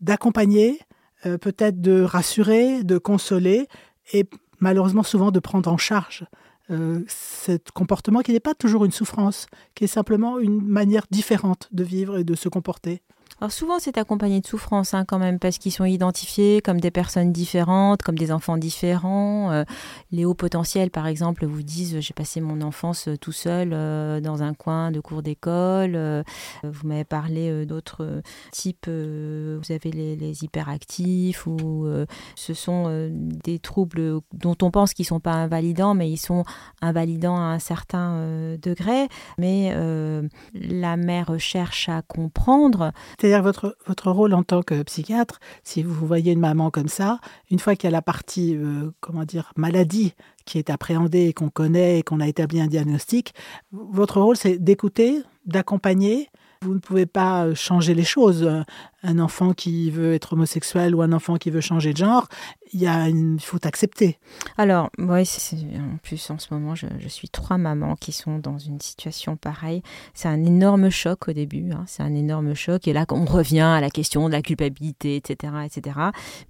d'accompagner, 0.00 0.78
euh, 1.26 1.38
peut-être 1.38 1.80
de 1.80 2.02
rassurer, 2.02 2.84
de 2.84 2.98
consoler, 2.98 3.66
et 4.12 4.24
malheureusement 4.60 5.02
souvent 5.02 5.32
de 5.32 5.40
prendre 5.40 5.68
en 5.72 5.76
charge 5.76 6.24
euh, 6.70 7.02
ce 7.08 7.58
comportement 7.74 8.20
qui 8.20 8.32
n'est 8.32 8.38
pas 8.38 8.54
toujours 8.54 8.84
une 8.84 8.92
souffrance, 8.92 9.48
qui 9.74 9.84
est 9.84 9.88
simplement 9.88 10.38
une 10.38 10.62
manière 10.62 11.06
différente 11.10 11.68
de 11.72 11.82
vivre 11.82 12.16
et 12.16 12.22
de 12.22 12.36
se 12.36 12.48
comporter? 12.48 13.02
Alors 13.40 13.52
souvent 13.52 13.78
c'est 13.78 13.98
accompagné 13.98 14.40
de 14.40 14.46
souffrance 14.48 14.94
hein, 14.94 15.04
quand 15.06 15.20
même 15.20 15.38
parce 15.38 15.58
qu'ils 15.58 15.70
sont 15.70 15.84
identifiés 15.84 16.60
comme 16.60 16.80
des 16.80 16.90
personnes 16.90 17.30
différentes, 17.30 18.02
comme 18.02 18.18
des 18.18 18.32
enfants 18.32 18.56
différents. 18.56 19.52
Euh, 19.52 19.62
les 20.10 20.24
hauts 20.24 20.34
potentiels 20.34 20.90
par 20.90 21.06
exemple 21.06 21.46
vous 21.46 21.62
disent 21.62 22.00
j'ai 22.00 22.14
passé 22.14 22.40
mon 22.40 22.60
enfance 22.62 23.06
euh, 23.06 23.16
tout 23.16 23.30
seul 23.30 23.70
euh, 23.72 24.20
dans 24.20 24.42
un 24.42 24.54
coin 24.54 24.90
de 24.90 24.98
cours 24.98 25.22
d'école. 25.22 26.24
vous 26.64 26.88
m'avez 26.88 27.04
parlé 27.04 27.64
d'autres 27.64 28.22
types, 28.50 28.88
vous 28.88 29.72
avez 29.72 29.92
les, 29.92 30.44
hyperactifs 30.44 31.46
ou 31.46 31.88
ce 32.34 32.54
sont 32.54 33.08
des 33.12 33.58
troubles 33.60 34.20
dont 34.32 34.56
on 34.62 34.70
pense 34.70 34.94
qu'ils 34.94 35.04
sont 35.04 35.20
pas 35.20 35.32
invalidants 35.32 35.94
mais 35.94 36.10
ils 36.10 36.18
sont 36.18 36.44
invalidants 36.82 37.36
à 37.36 37.54
un 37.54 37.58
certain 37.58 38.56
degré. 38.60 39.06
Mais 39.38 39.74
la 40.54 40.96
mère 40.96 41.38
cherche 41.38 41.88
à 41.88 42.02
comprendre. 42.02 42.92
C'est-à-dire 43.28 43.44
votre, 43.44 43.76
votre 43.86 44.10
rôle 44.10 44.32
en 44.32 44.42
tant 44.42 44.62
que 44.62 44.82
psychiatre, 44.84 45.38
si 45.62 45.82
vous 45.82 46.06
voyez 46.06 46.32
une 46.32 46.40
maman 46.40 46.70
comme 46.70 46.88
ça, 46.88 47.20
une 47.50 47.58
fois 47.58 47.76
qu'il 47.76 47.84
y 47.84 47.88
a 47.88 47.90
la 47.90 48.00
partie, 48.00 48.56
euh, 48.56 48.90
comment 49.00 49.24
dire, 49.24 49.52
maladie 49.54 50.14
qui 50.46 50.56
est 50.56 50.70
appréhendée 50.70 51.26
et 51.26 51.32
qu'on 51.34 51.50
connaît 51.50 51.98
et 51.98 52.02
qu'on 52.02 52.20
a 52.20 52.26
établi 52.26 52.58
un 52.58 52.68
diagnostic, 52.68 53.34
votre 53.70 54.18
rôle 54.22 54.38
c'est 54.38 54.56
d'écouter, 54.56 55.22
d'accompagner. 55.44 56.30
Vous 56.62 56.72
ne 56.72 56.78
pouvez 56.78 57.04
pas 57.04 57.44
euh, 57.44 57.54
changer 57.54 57.92
les 57.92 58.02
choses. 58.02 58.48
Un 59.02 59.20
enfant 59.20 59.52
qui 59.54 59.90
veut 59.90 60.14
être 60.14 60.32
homosexuel 60.32 60.94
ou 60.94 61.02
un 61.02 61.12
enfant 61.12 61.36
qui 61.36 61.50
veut 61.50 61.60
changer 61.60 61.92
de 61.92 61.98
genre, 61.98 62.26
il, 62.72 62.80
y 62.80 62.86
a 62.86 63.08
il 63.08 63.40
faut 63.40 63.64
accepter. 63.64 64.18
Alors, 64.56 64.90
oui, 64.98 65.22
en 65.76 65.96
plus, 66.02 66.30
en 66.30 66.38
ce 66.38 66.52
moment, 66.52 66.74
je, 66.74 66.86
suis 67.08 67.28
trois 67.28 67.58
mamans 67.58 67.96
qui 67.96 68.12
sont 68.12 68.38
dans 68.38 68.58
une 68.58 68.80
situation 68.80 69.36
pareille. 69.36 69.82
C'est 70.14 70.28
un 70.28 70.44
énorme 70.44 70.90
choc 70.90 71.28
au 71.28 71.32
début, 71.32 71.70
hein. 71.72 71.84
c'est 71.86 72.02
un 72.02 72.14
énorme 72.14 72.54
choc. 72.54 72.88
Et 72.88 72.92
là, 72.92 73.06
on 73.10 73.24
revient 73.24 73.60
à 73.60 73.80
la 73.80 73.90
question 73.90 74.26
de 74.26 74.32
la 74.32 74.42
culpabilité, 74.42 75.16
etc., 75.16 75.52
etc. 75.64 75.98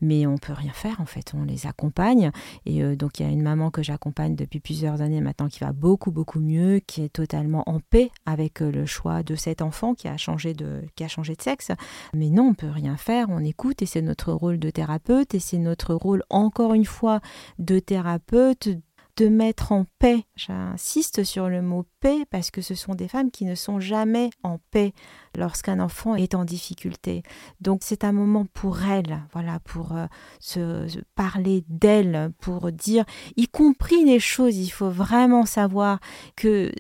Mais 0.01 0.27
on 0.27 0.39
peut 0.39 0.53
rien 0.53 0.73
faire, 0.73 1.01
en 1.01 1.07
fait. 1.07 1.33
On 1.35 1.45
les 1.45 1.67
accompagne. 1.67 2.31
Et 2.67 2.83
euh, 2.83 2.97
donc, 2.97 3.21
il 3.21 3.27
y 3.27 3.29
a 3.29 3.33
une 3.33 3.43
maman 3.43 3.71
que 3.71 3.83
j'accompagne 3.83 4.35
depuis 4.35 4.61
plusieurs 4.61 5.01
années 5.01 5.21
maintenant 5.21 5.49
qui 5.49 5.61
va 5.61 5.73
beaucoup, 5.73 6.11
beaucoup 6.11 6.41
mieux, 6.41 6.81
qui 6.81 7.03
est 7.03 7.13
totalement 7.13 7.63
en 7.67 7.81
paix 7.81 8.11
avec 8.27 8.63
euh, 8.63 8.71
le 8.71 8.87
choix 8.87 9.23
de 9.23 9.35
cet 9.35 9.63
enfant 9.63 9.95
qui 9.95 10.09
a 10.09 10.17
changé 10.17 10.55
de, 10.55 10.83
qui 10.97 11.05
a 11.05 11.09
changé 11.09 11.35
de 11.35 11.43
sexe. 11.43 11.73
Mais 12.15 12.31
on 12.43 12.55
peut 12.55 12.71
rien 12.71 12.97
faire. 12.97 13.27
On 13.31 13.45
écoute 13.45 13.83
et 13.83 13.87
c'est 13.87 14.03
notre 14.03 14.33
rôle 14.33 14.59
de 14.59 14.71
thérapeute 14.71 15.35
et 15.35 15.41
c'est 15.41 15.59
notre 15.59 15.95
rôle 15.95 16.23
encore 16.31 16.75
une 16.75 16.85
fois 16.85 17.21
de 17.59 17.79
thérapeute 17.79 18.69
de 19.17 19.29
mettre 19.29 19.73
en 19.73 19.85
paix. 19.99 20.25
J'insiste 20.37 21.25
sur 21.25 21.49
le 21.49 21.61
mot 21.61 21.85
paix 22.01 22.25
parce 22.31 22.51
que 22.51 22.61
ce 22.61 22.75
sont 22.75 22.95
des 22.95 23.09
femmes 23.09 23.31
qui 23.31 23.45
ne 23.45 23.57
sont 23.57 23.81
jamais 23.81 24.31
en 24.45 24.59
paix 24.71 24.93
lorsqu'un 25.39 25.81
enfant 25.81 26.15
est 26.15 26.35
en 26.35 26.45
difficulté. 26.45 27.23
Donc 27.61 27.81
c'est 27.83 28.05
un 28.05 28.13
moment 28.13 28.47
pour 28.53 28.83
elles, 28.83 29.23
voilà, 29.33 29.61
pour 29.61 29.93
euh, 29.93 30.07
se, 30.41 31.01
parler 31.15 31.65
d'elles, 31.69 32.33
pour 32.41 32.71
dire, 32.73 33.05
y 33.37 33.49
compris 33.49 34.05
les 34.05 34.21
choses, 34.21 34.57
il 34.57 34.69
faut 34.69 34.91
vraiment 34.91 35.47
savoir 35.47 36.01
que, 36.37 36.73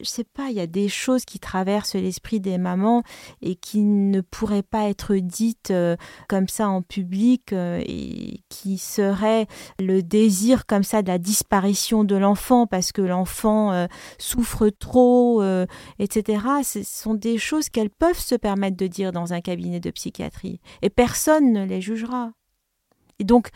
je 0.00 0.06
sais 0.06 0.24
pas, 0.24 0.48
il 0.50 0.56
y 0.56 0.60
a 0.60 0.66
des 0.66 0.88
choses 0.88 1.24
qui 1.24 1.38
traversent 1.38 1.94
l'esprit 1.94 2.40
des 2.40 2.58
mamans 2.58 3.02
et 3.42 3.54
qui 3.54 3.82
ne 3.82 4.20
pourraient 4.20 4.62
pas 4.62 4.88
être 4.88 5.14
dites 5.16 5.70
euh, 5.70 5.96
comme 6.28 6.48
ça 6.48 6.68
en 6.68 6.82
public 6.82 7.52
euh, 7.52 7.82
et 7.86 8.40
qui 8.48 8.78
seraient 8.78 9.46
le 9.78 10.02
désir 10.02 10.66
comme 10.66 10.82
ça 10.82 11.02
de 11.02 11.08
la 11.08 11.18
disparition 11.18 12.04
de 12.04 12.16
l'enfant 12.16 12.66
parce 12.66 12.92
que 12.92 13.02
l'enfant 13.02 13.86
souffre 14.18 14.68
trop, 14.68 15.42
etc. 15.98 16.42
Ce 16.62 16.82
sont 16.82 17.14
des 17.14 17.38
choses 17.38 17.68
qu'elles 17.68 17.90
peuvent 17.90 18.05
peuvent 18.06 18.20
se 18.20 18.34
permettre 18.36 18.76
de 18.76 18.86
dire 18.86 19.10
dans 19.10 19.32
un 19.32 19.40
cabinet 19.40 19.80
de 19.80 19.90
psychiatrie. 19.90 20.60
Et 20.82 20.90
personne 20.90 21.52
ne 21.52 21.64
les 21.64 21.80
jugera. 21.80 22.30
Et 23.18 23.24
donc, 23.24 23.50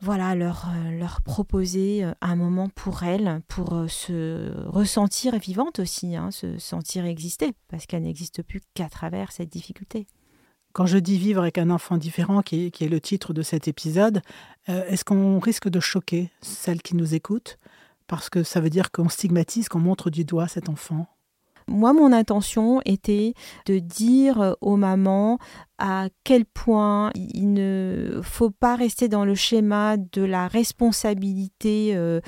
voilà, 0.00 0.34
leur, 0.34 0.66
euh, 0.68 0.98
leur 0.98 1.20
proposer 1.22 2.04
euh, 2.04 2.12
un 2.22 2.36
moment 2.36 2.68
pour 2.68 3.02
elles, 3.02 3.42
pour 3.48 3.74
euh, 3.74 3.88
se 3.88 4.52
ressentir 4.66 5.38
vivante 5.38 5.80
aussi, 5.80 6.16
hein, 6.16 6.30
se 6.30 6.58
sentir 6.58 7.04
exister, 7.04 7.52
parce 7.68 7.84
qu'elle 7.86 8.04
n'existe 8.04 8.42
plus 8.42 8.60
qu'à 8.74 8.88
travers 8.88 9.32
cette 9.32 9.50
difficulté. 9.50 10.06
Quand 10.72 10.86
je 10.86 10.98
dis 10.98 11.18
vivre 11.18 11.42
avec 11.42 11.58
un 11.58 11.68
enfant 11.68 11.98
différent, 11.98 12.40
qui 12.40 12.66
est, 12.66 12.70
qui 12.70 12.84
est 12.84 12.88
le 12.88 13.00
titre 13.00 13.34
de 13.34 13.42
cet 13.42 13.68
épisode, 13.68 14.22
est-ce 14.66 15.02
qu'on 15.02 15.40
risque 15.40 15.68
de 15.68 15.80
choquer 15.80 16.30
celles 16.42 16.82
qui 16.82 16.94
nous 16.94 17.14
écoutent? 17.14 17.58
Parce 18.06 18.28
que 18.28 18.42
ça 18.42 18.60
veut 18.60 18.70
dire 18.70 18.92
qu'on 18.92 19.08
stigmatise, 19.08 19.68
qu'on 19.68 19.80
montre 19.80 20.10
du 20.10 20.24
doigt 20.24 20.46
cet 20.46 20.68
enfant 20.68 21.06
moi, 21.68 21.92
mon 21.92 22.12
intention 22.12 22.80
était 22.84 23.34
de 23.66 23.78
dire 23.78 24.56
aux 24.60 24.76
mamans 24.76 25.38
à 25.78 26.08
quel 26.24 26.44
point 26.44 27.10
il 27.14 27.52
ne 27.52 28.20
faut 28.22 28.50
pas 28.50 28.74
rester 28.74 29.08
dans 29.08 29.24
le 29.24 29.36
schéma 29.36 29.96
de 29.96 30.22
la 30.22 30.48
responsabilité 30.48 31.92
euh, 31.94 32.20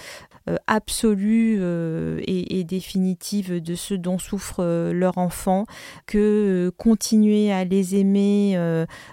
euh, 0.49 0.57
absolue 0.68 1.59
euh, 1.61 2.20
et, 2.26 2.62
définitive 2.62 3.61
de 3.61 3.74
ce 3.74 3.95
dont 3.95 4.18
souffre 4.18 4.93
leur 4.93 5.18
enfant, 5.18 5.64
que 6.07 6.70
continuer 6.76 7.51
à 7.51 7.64
les 7.64 7.97
aimer 7.97 8.55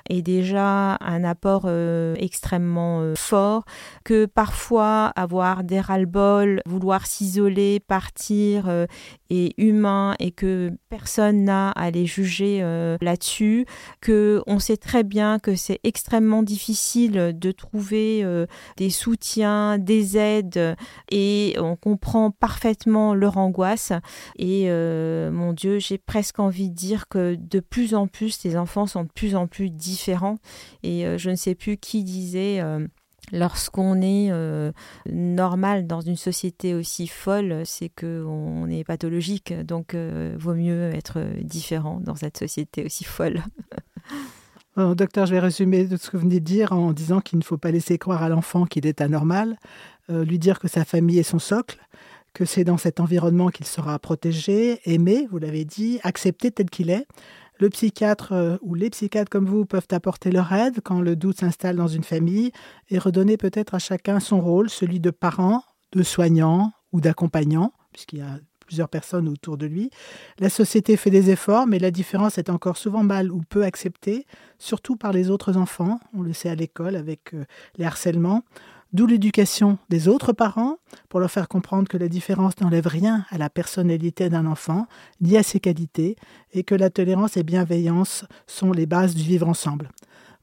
est 0.10 0.22
déjà 0.22 0.98
un 1.00 1.24
apport 1.24 1.68
extrêmement 2.18 3.14
fort, 3.16 3.64
que 4.04 4.26
parfois 4.26 5.14
avoir 5.16 5.64
des 5.64 5.80
ras-le-bol, 5.80 6.62
vouloir 6.66 7.08
s'isoler, 7.08 7.80
partir 7.80 8.70
est 9.30 9.54
humain 9.58 10.14
et 10.20 10.32
que 10.32 10.72
personne 10.90 11.44
n'a 11.44 11.72
à 11.72 11.92
les 11.92 12.06
juger 12.06 12.62
là-dessus, 13.02 13.66
que 14.02 14.42
on 14.48 14.60
sait 14.60 14.78
très 14.78 15.04
bien 15.04 15.40
que 15.40 15.56
c'est 15.56 15.80
extrêmement 15.84 16.44
difficile 16.44 17.34
de 17.38 17.52
trouver 17.52 18.24
euh, 18.24 18.46
des 18.78 18.90
soutiens, 18.90 19.78
des 19.78 20.18
aides 20.18 20.76
et 21.12 21.56
on 21.60 21.76
comprend 21.76 22.32
parfaitement 22.32 23.14
leur 23.14 23.38
angoisse. 23.38 23.92
Et 24.38 24.66
euh, 24.68 25.32
mon 25.32 25.54
Dieu, 25.54 25.80
j'ai 25.80 25.98
presque 25.98 26.40
envie 26.40 26.70
de 26.70 26.76
dire 26.76 27.08
que 27.08 27.36
de 27.36 27.60
plus 27.60 27.96
en 27.96 28.08
plus, 28.08 28.44
les 28.44 28.58
enfants 28.58 28.88
sont 28.88 29.04
de 29.04 29.12
plus 29.14 29.36
en 29.36 29.48
plus 29.48 29.70
différents. 29.70 30.38
Et 30.84 31.06
euh, 31.06 31.18
je 31.18 31.30
ne 31.30 31.36
sais 31.36 31.56
plus 31.56 31.78
qui 31.78 32.04
disait 32.04 32.62
lorsqu'on 33.32 34.02
est 34.02 34.32
normal 35.12 35.88
dans 35.88 36.02
une 36.02 36.16
société 36.16 36.74
aussi 36.74 37.08
folle, 37.08 37.64
c'est 37.66 37.90
qu'on 37.90 38.70
est 38.70 38.84
pathologique. 38.84 39.54
Donc, 39.66 39.96
vaut 39.96 40.56
mieux 40.56 40.92
être 40.94 41.20
différent 41.42 42.00
dans 42.00 42.16
cette 42.16 42.38
société 42.38 42.86
aussi 42.86 43.04
folle. 43.04 43.44
docteur, 44.96 45.26
je 45.26 45.34
vais 45.34 45.40
résumer 45.40 45.88
ce 45.98 46.10
que 46.10 46.18
vous 46.18 46.24
venez 46.24 46.40
de 46.40 46.46
dire 46.46 46.72
en 46.72 46.94
disant 46.94 47.20
qu'il 47.20 47.40
ne 47.40 47.44
faut 47.44 47.58
pas 47.58 47.72
laisser 47.72 47.98
croire 47.98 48.24
à 48.24 48.30
l'enfant 48.30 48.66
qu'il 48.66 48.86
est 48.86 49.02
anormal, 49.02 49.58
euh, 50.10 50.24
lui 50.24 50.40
dire 50.40 50.60
que 50.60 50.68
sa 50.68 50.86
famille 50.86 51.20
est 51.20 51.24
son 51.24 51.40
socle, 51.40 51.80
que 52.34 52.46
c'est 52.46 52.64
dans 52.64 52.78
cet 52.78 53.00
environnement 53.00 53.50
qu'il 53.50 53.66
sera 53.66 53.98
protégé, 53.98 54.80
aimé, 54.86 55.28
vous 55.32 55.40
l'avez 55.40 55.66
dit, 55.66 56.00
accepté 56.04 56.52
tel 56.52 56.70
qu'il 56.70 56.90
est. 56.90 57.08
Le 57.60 57.70
psychiatre 57.70 58.34
euh, 58.34 58.58
ou 58.62 58.76
les 58.76 58.90
psychiatres 58.90 59.30
comme 59.30 59.46
vous 59.46 59.66
peuvent 59.66 59.88
apporter 59.92 60.32
leur 60.32 60.52
aide 60.54 60.82
quand 60.84 61.02
le 61.02 61.16
doute 61.16 61.40
s'installe 61.40 61.76
dans 61.76 61.88
une 61.88 62.04
famille 62.04 62.52
et 62.90 63.00
redonner 63.00 63.38
peut-être 63.38 63.74
à 63.74 63.80
chacun 63.80 64.20
son 64.20 64.42
rôle, 64.42 64.70
celui 64.70 65.00
de 65.00 65.10
parent, 65.10 65.64
de 65.92 66.04
soignant 66.04 66.72
ou 66.92 67.02
d'accompagnant, 67.02 67.74
puisqu'il 67.92 68.20
y 68.20 68.22
a 68.22 68.40
plusieurs 68.68 68.90
personnes 68.90 69.28
autour 69.30 69.58
de 69.58 69.66
lui. 69.66 69.90
La 70.40 70.50
société 70.50 70.98
fait 70.98 71.10
des 71.10 71.32
efforts, 71.32 71.66
mais 71.66 71.80
la 71.80 71.90
différence 71.90 72.38
est 72.38 72.50
encore 72.50 72.78
souvent 72.78 73.02
mal 73.02 73.32
ou 73.32 73.42
peu 73.50 73.64
acceptée, 73.64 74.26
surtout 74.60 74.96
par 74.98 75.14
les 75.14 75.30
autres 75.32 75.58
enfants. 75.58 76.00
On 76.14 76.22
le 76.22 76.34
sait 76.34 76.50
à 76.50 76.56
l'école 76.56 76.96
avec 76.96 77.34
euh, 77.34 77.46
les 77.78 77.86
harcèlements. 77.86 78.44
D'où 78.94 79.06
l'éducation 79.06 79.78
des 79.90 80.08
autres 80.08 80.32
parents 80.32 80.78
pour 81.10 81.20
leur 81.20 81.30
faire 81.30 81.50
comprendre 81.50 81.90
que 81.90 81.98
la 81.98 82.08
différence 82.08 82.60
n'enlève 82.62 82.88
rien 82.88 83.26
à 83.30 83.38
la 83.38 83.50
personnalité 83.50 84.30
d'un 84.30 84.46
enfant, 84.46 84.88
ni 85.20 85.38
à 85.38 85.44
ses 85.44 85.60
qualités, 85.60 86.16
et 86.54 86.64
que 86.64 86.76
la 86.76 86.90
tolérance 86.90 87.36
et 87.36 87.44
bienveillance 87.44 88.26
sont 88.48 88.72
les 88.72 88.86
bases 88.86 89.14
du 89.14 89.24
vivre 89.24 89.48
ensemble. 89.48 89.90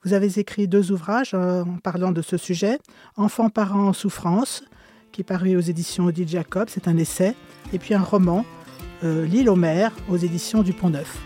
Vous 0.05 0.13
avez 0.13 0.39
écrit 0.39 0.69
deux 0.69 0.93
ouvrages 0.93 1.33
euh, 1.33 1.65
en 1.65 1.79
parlant 1.79 2.13
de 2.13 2.21
ce 2.21 2.37
sujet, 2.37 2.79
Enfants-parents 3.17 3.89
en 3.89 3.93
souffrance, 3.95 4.63
qui 5.11 5.23
est 5.23 5.25
paru 5.25 5.57
aux 5.57 5.61
éditions 5.61 6.05
Odile 6.05 6.29
Jacob, 6.29 6.69
c'est 6.69 6.89
un 6.89 6.99
essai, 6.99 7.35
et 7.73 7.79
puis 7.79 7.95
un 7.95 8.03
roman, 8.03 8.45
euh, 9.05 9.25
L'île 9.25 9.49
aux 9.49 9.57
mers, 9.57 9.93
aux 10.11 10.19
éditions 10.19 10.63
du 10.63 10.75
Pont 10.75 10.91
Neuf. 10.91 11.19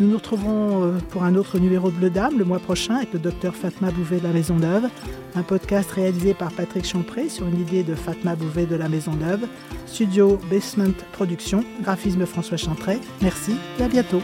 Nous 0.00 0.08
nous 0.08 0.16
retrouvons 0.16 0.82
euh, 0.82 0.98
pour 1.10 1.22
un 1.22 1.36
autre 1.36 1.58
numéro 1.58 1.90
de 1.90 1.96
Bleu 1.96 2.10
Dame 2.10 2.36
le 2.36 2.44
mois 2.44 2.58
prochain 2.58 2.96
avec 2.96 3.12
le 3.12 3.20
docteur 3.20 3.54
Fatma 3.54 3.92
Bouvet 3.92 4.18
de 4.18 4.24
la 4.24 4.32
Maison 4.32 4.56
Neuve, 4.56 4.88
un 5.36 5.42
podcast 5.42 5.88
réalisé 5.92 6.34
par 6.34 6.50
Patrick 6.50 6.84
Champré 6.84 7.28
sur 7.28 7.46
une 7.46 7.60
idée 7.60 7.84
de 7.84 7.94
Fatma 7.94 8.34
Bouvet 8.34 8.66
de 8.66 8.74
la 8.74 8.88
Maison 8.88 9.12
Neuve, 9.12 9.46
studio 9.86 10.40
Basement 10.50 10.94
Production, 11.12 11.62
graphisme 11.82 12.26
François 12.26 12.56
Chantret. 12.56 12.98
Merci 13.22 13.54
et 13.78 13.84
à 13.84 13.88
bientôt. 13.88 14.20